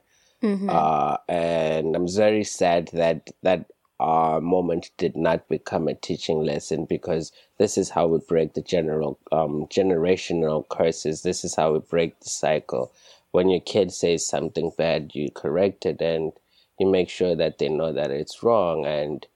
Uh, 0.68 1.16
and 1.28 1.96
I'm 1.96 2.08
very 2.08 2.44
sad 2.44 2.88
that 2.92 3.30
that 3.42 3.66
uh, 4.00 4.40
moment 4.42 4.90
did 4.98 5.16
not 5.16 5.48
become 5.48 5.88
a 5.88 5.94
teaching 5.94 6.40
lesson 6.42 6.84
because 6.84 7.32
this 7.58 7.78
is 7.78 7.90
how 7.90 8.06
we 8.08 8.18
break 8.18 8.54
the 8.54 8.62
general 8.62 9.18
um, 9.32 9.66
generational 9.66 10.68
curses. 10.68 11.22
This 11.22 11.44
is 11.44 11.54
how 11.54 11.72
we 11.72 11.78
break 11.78 12.20
the 12.20 12.28
cycle. 12.28 12.92
When 13.30 13.48
your 13.48 13.60
kid 13.60 13.92
says 13.92 14.26
something 14.26 14.72
bad, 14.76 15.12
you 15.14 15.30
correct 15.30 15.86
it 15.86 16.00
and 16.00 16.32
you 16.78 16.86
make 16.86 17.08
sure 17.08 17.34
that 17.36 17.58
they 17.58 17.68
know 17.68 17.92
that 17.92 18.10
it's 18.10 18.42
wrong. 18.42 18.84
And 18.84 19.26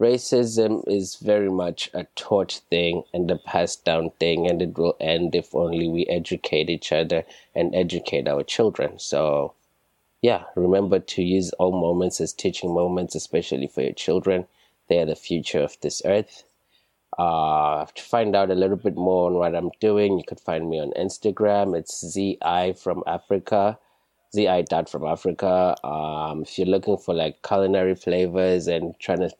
racism 0.00 0.82
is 0.88 1.16
very 1.16 1.50
much 1.50 1.90
a 1.94 2.04
taught 2.16 2.62
thing 2.70 3.04
and 3.12 3.30
a 3.30 3.36
passed 3.36 3.84
down 3.84 4.10
thing, 4.18 4.48
and 4.48 4.62
it 4.62 4.76
will 4.78 4.96
end 4.98 5.34
if 5.34 5.54
only 5.54 5.88
we 5.88 6.06
educate 6.06 6.70
each 6.70 6.90
other 6.90 7.24
and 7.54 7.74
educate 7.74 8.26
our 8.26 8.42
children. 8.42 8.98
So, 8.98 9.54
yeah, 10.22 10.44
remember 10.56 10.98
to 10.98 11.22
use 11.22 11.52
all 11.54 11.72
moments 11.72 12.20
as 12.20 12.32
teaching 12.32 12.74
moments, 12.74 13.14
especially 13.14 13.66
for 13.66 13.82
your 13.82 13.92
children. 13.92 14.46
They 14.88 14.98
are 15.00 15.06
the 15.06 15.16
future 15.16 15.60
of 15.60 15.76
this 15.80 16.02
earth. 16.04 16.44
Uh, 17.18 17.86
to 17.94 18.02
find 18.02 18.36
out 18.36 18.50
a 18.50 18.54
little 18.54 18.76
bit 18.76 18.96
more 18.96 19.26
on 19.28 19.34
what 19.34 19.54
I'm 19.54 19.70
doing, 19.80 20.18
you 20.18 20.24
could 20.26 20.40
find 20.40 20.68
me 20.70 20.80
on 20.80 20.92
Instagram. 20.92 21.76
It's 21.78 22.04
ZI 22.06 22.72
from 22.72 23.02
Africa, 23.06 23.78
ZI 24.34 24.62
dot 24.62 24.88
from 24.88 25.04
Africa. 25.06 25.76
Um, 25.86 26.42
if 26.42 26.58
you're 26.58 26.66
looking 26.68 26.96
for 26.96 27.14
like 27.14 27.42
culinary 27.42 27.94
flavors 27.94 28.66
and 28.68 28.98
trying 29.00 29.20
to 29.20 29.30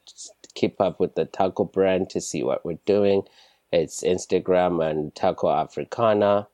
keep 0.54 0.80
up 0.80 1.00
with 1.00 1.14
the 1.14 1.24
taco 1.24 1.64
brand 1.64 2.10
to 2.10 2.20
see 2.20 2.42
what 2.42 2.64
we're 2.64 2.78
doing. 2.86 3.22
It's 3.72 4.02
Instagram 4.02 4.84
and 4.88 5.14
Taco 5.14 5.50
Africana. 5.50 6.48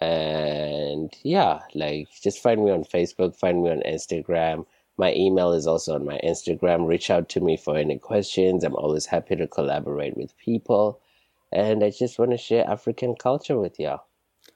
And 0.00 1.14
yeah, 1.22 1.60
like 1.74 2.08
just 2.22 2.42
find 2.42 2.64
me 2.64 2.70
on 2.70 2.84
Facebook, 2.84 3.36
find 3.36 3.62
me 3.62 3.70
on 3.70 3.82
Instagram. 3.86 4.66
My 4.96 5.12
email 5.14 5.52
is 5.52 5.66
also 5.66 5.94
on 5.94 6.04
my 6.04 6.20
Instagram. 6.24 6.86
Reach 6.86 7.10
out 7.10 7.28
to 7.30 7.40
me 7.40 7.56
for 7.56 7.76
any 7.76 7.98
questions. 7.98 8.64
I'm 8.64 8.76
always 8.76 9.06
happy 9.06 9.36
to 9.36 9.46
collaborate 9.46 10.16
with 10.16 10.36
people. 10.38 11.00
And 11.52 11.84
I 11.84 11.90
just 11.90 12.18
want 12.18 12.32
to 12.32 12.36
share 12.36 12.68
African 12.68 13.14
culture 13.14 13.58
with 13.58 13.78
y'all. 13.78 14.04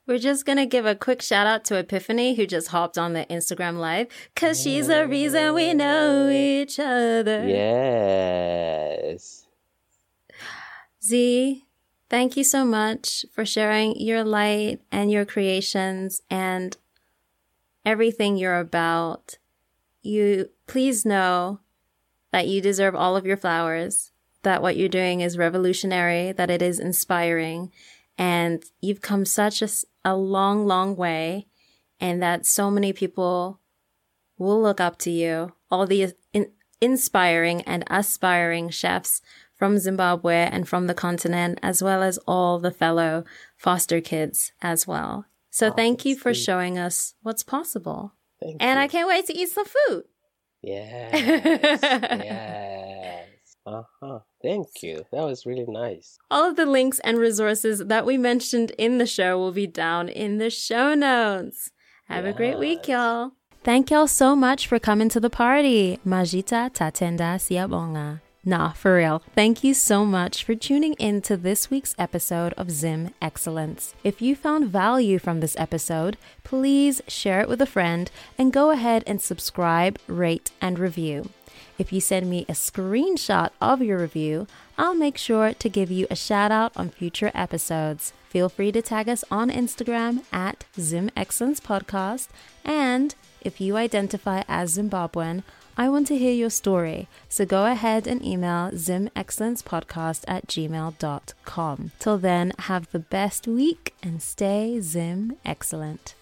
We're 0.07 0.18
just 0.18 0.46
going 0.46 0.59
to 0.59 0.66
give 0.66 0.87
a 0.87 0.94
quick 0.94 1.22
shout 1.22 1.46
out 1.46 1.64
to 1.66 1.77
Epiphany, 1.77 2.35
who 2.35 2.46
just 2.46 2.68
hopped 2.68 2.96
on 2.96 3.12
the 3.12 3.27
Instagram 3.27 3.79
live, 3.79 4.09
because 4.35 4.61
she's 4.61 4.87
the 4.87 5.07
reason 5.07 5.55
we 5.55 5.74
know 5.74 6.31
each 6.31 6.81
other. 6.81 7.46
Yes. 7.46 9.46
Z, 11.05 11.64
thank 12.11 12.37
you 12.37 12.44
so 12.44 12.64
much 12.64 13.25
for 13.33 13.44
sharing 13.44 13.99
your 14.01 14.25
light 14.25 14.81
and 14.90 15.11
your 15.11 15.25
creations 15.25 16.23
and 16.31 16.77
everything 17.85 18.37
you're 18.37 18.59
about. 18.59 19.38
You 20.03 20.51
please 20.66 21.05
know 21.05 21.61
that 22.33 22.47
you 22.47 22.61
deserve 22.61 22.94
all 22.94 23.16
of 23.16 23.27
your 23.27 23.37
flowers, 23.37 24.12
that 24.42 24.62
what 24.62 24.77
you're 24.77 24.88
doing 24.88 25.21
is 25.21 25.38
revolutionary, 25.38 26.33
that 26.33 26.51
it 26.51 26.62
is 26.62 26.79
inspiring, 26.79 27.73
and 28.16 28.64
you've 28.81 29.01
come 29.01 29.25
such 29.25 29.62
a, 29.62 29.68
a 30.05 30.14
long, 30.16 30.66
long 30.66 30.97
way 30.97 31.47
and 32.01 32.23
that 32.23 32.47
so 32.47 32.71
many 32.71 32.92
people 32.92 33.61
will 34.37 34.61
look 34.61 34.81
up 34.81 34.99
to 34.99 35.11
you. 35.11 35.53
All 35.71 35.87
the 35.87 36.12
in- 36.33 36.53
inspiring 36.81 37.62
and 37.62 37.85
aspiring 37.88 38.71
chefs 38.71 39.21
from 39.59 39.79
Zimbabwe 39.79 40.49
and 40.51 40.68
from 40.68 40.87
the 40.87 40.94
continent, 40.94 41.59
as 41.62 41.83
well 41.83 42.03
as 42.03 42.18
all 42.27 42.59
the 42.59 42.71
fellow 42.71 43.25
foster 43.57 44.01
kids 44.01 44.53
as 44.62 44.87
well. 44.87 45.27
So 45.51 45.68
oh, 45.68 45.73
thank 45.73 46.05
you 46.05 46.16
for 46.16 46.33
sweet. 46.33 46.44
showing 46.44 46.79
us 46.79 47.14
what's 47.23 47.42
possible. 47.42 48.12
Thank 48.40 48.62
and 48.62 48.79
you. 48.79 48.85
I 48.85 48.88
can't 48.88 49.09
wait 49.09 49.27
to 49.27 49.37
eat 49.37 49.49
some 49.49 49.66
food. 49.66 50.05
Yes. 50.62 51.12
yes. 51.83 53.29
Uh 53.66 53.83
huh. 54.01 54.21
Thank 54.42 54.68
you. 54.83 55.05
That 55.12 55.25
was 55.25 55.44
really 55.44 55.66
nice. 55.66 56.16
All 56.31 56.49
of 56.49 56.57
the 56.57 56.66
links 56.66 57.01
and 57.01 57.18
resources 57.18 57.81
that 57.87 58.07
we 58.07 58.16
mentioned 58.16 58.71
in 58.79 58.99
the 58.99 59.07
show 59.07 59.37
will 59.37 59.53
be 59.53 59.66
down 59.66 60.09
in 60.09 60.38
the 60.38 60.51
show 60.51 60.94
notes. 60.94 61.71
Have 62.07 62.25
yes. 62.25 62.35
a 62.35 62.37
great 62.37 62.59
week, 62.59 62.88
y'all. 62.88 63.33
Thank 63.64 63.90
y'all 63.90 64.07
so 64.07 64.35
much 64.35 64.66
for 64.66 64.79
coming 64.79 65.09
to 65.11 65.21
the 65.21 65.29
party. 65.29 65.99
Majita 66.07 66.73
Tatenda 66.73 67.37
Siyabonga. 67.37 68.21
Nah, 68.49 68.73
for 68.73 68.97
real. 68.97 69.23
Thank 69.35 69.63
you 69.63 69.75
so 69.75 70.07
much 70.07 70.43
for 70.43 70.55
tuning 70.55 70.95
in 70.95 71.21
to 71.21 71.37
this 71.37 71.71
week's 71.71 71.95
episode 71.99 72.55
of 72.55 72.71
Zim 72.71 73.11
Excellence. 73.21 73.95
If 74.03 74.23
you 74.23 74.35
found 74.35 74.71
value 74.71 75.19
from 75.19 75.41
this 75.41 75.55
episode, 75.59 76.17
please 76.45 77.03
share 77.07 77.43
it 77.43 77.49
with 77.51 77.61
a 77.61 77.67
friend 77.67 78.11
and 78.39 78.51
go 78.51 78.71
ahead 78.71 79.05
and 79.07 79.21
subscribe, 79.21 79.99
rate, 80.07 80.51
and 80.63 80.79
review. 80.79 81.29
If 81.77 81.93
you 81.93 82.01
send 82.01 82.31
me 82.31 82.47
a 82.49 82.53
screenshot 82.53 83.51
of 83.61 83.83
your 83.83 83.99
review, 83.99 84.47
I'll 84.79 84.95
make 84.95 85.19
sure 85.19 85.53
to 85.53 85.69
give 85.69 85.91
you 85.91 86.07
a 86.09 86.17
shout 86.17 86.51
out 86.51 86.73
on 86.75 86.89
future 86.89 87.31
episodes. 87.35 88.15
Feel 88.31 88.49
free 88.49 88.73
to 88.73 88.81
tag 88.81 89.11
us 89.11 89.25
on 89.31 89.51
Instagram 89.51 90.25
at 90.33 90.65
Zim 90.81 91.11
Excellence 91.15 91.61
Podcast. 91.61 92.29
And 92.65 93.15
if 93.43 93.61
you 93.61 93.77
identify 93.77 94.43
as 94.49 94.79
Zimbabwean, 94.79 95.43
I 95.81 95.88
want 95.88 96.09
to 96.09 96.19
hear 96.19 96.33
your 96.33 96.51
story. 96.51 97.07
So 97.29 97.47
go 97.47 97.64
ahead 97.64 98.09
and 98.09 98.21
email 98.25 98.73
zimexcellencepodcast 98.73 100.25
at 100.27 100.49
gmail.com. 100.49 101.93
Till 102.01 102.19
then, 102.19 102.53
have 102.59 102.91
the 102.91 102.99
best 102.99 103.47
week 103.47 103.95
and 104.03 104.21
stay 104.21 104.81
Zim 104.81 105.37
excellent. 105.45 106.17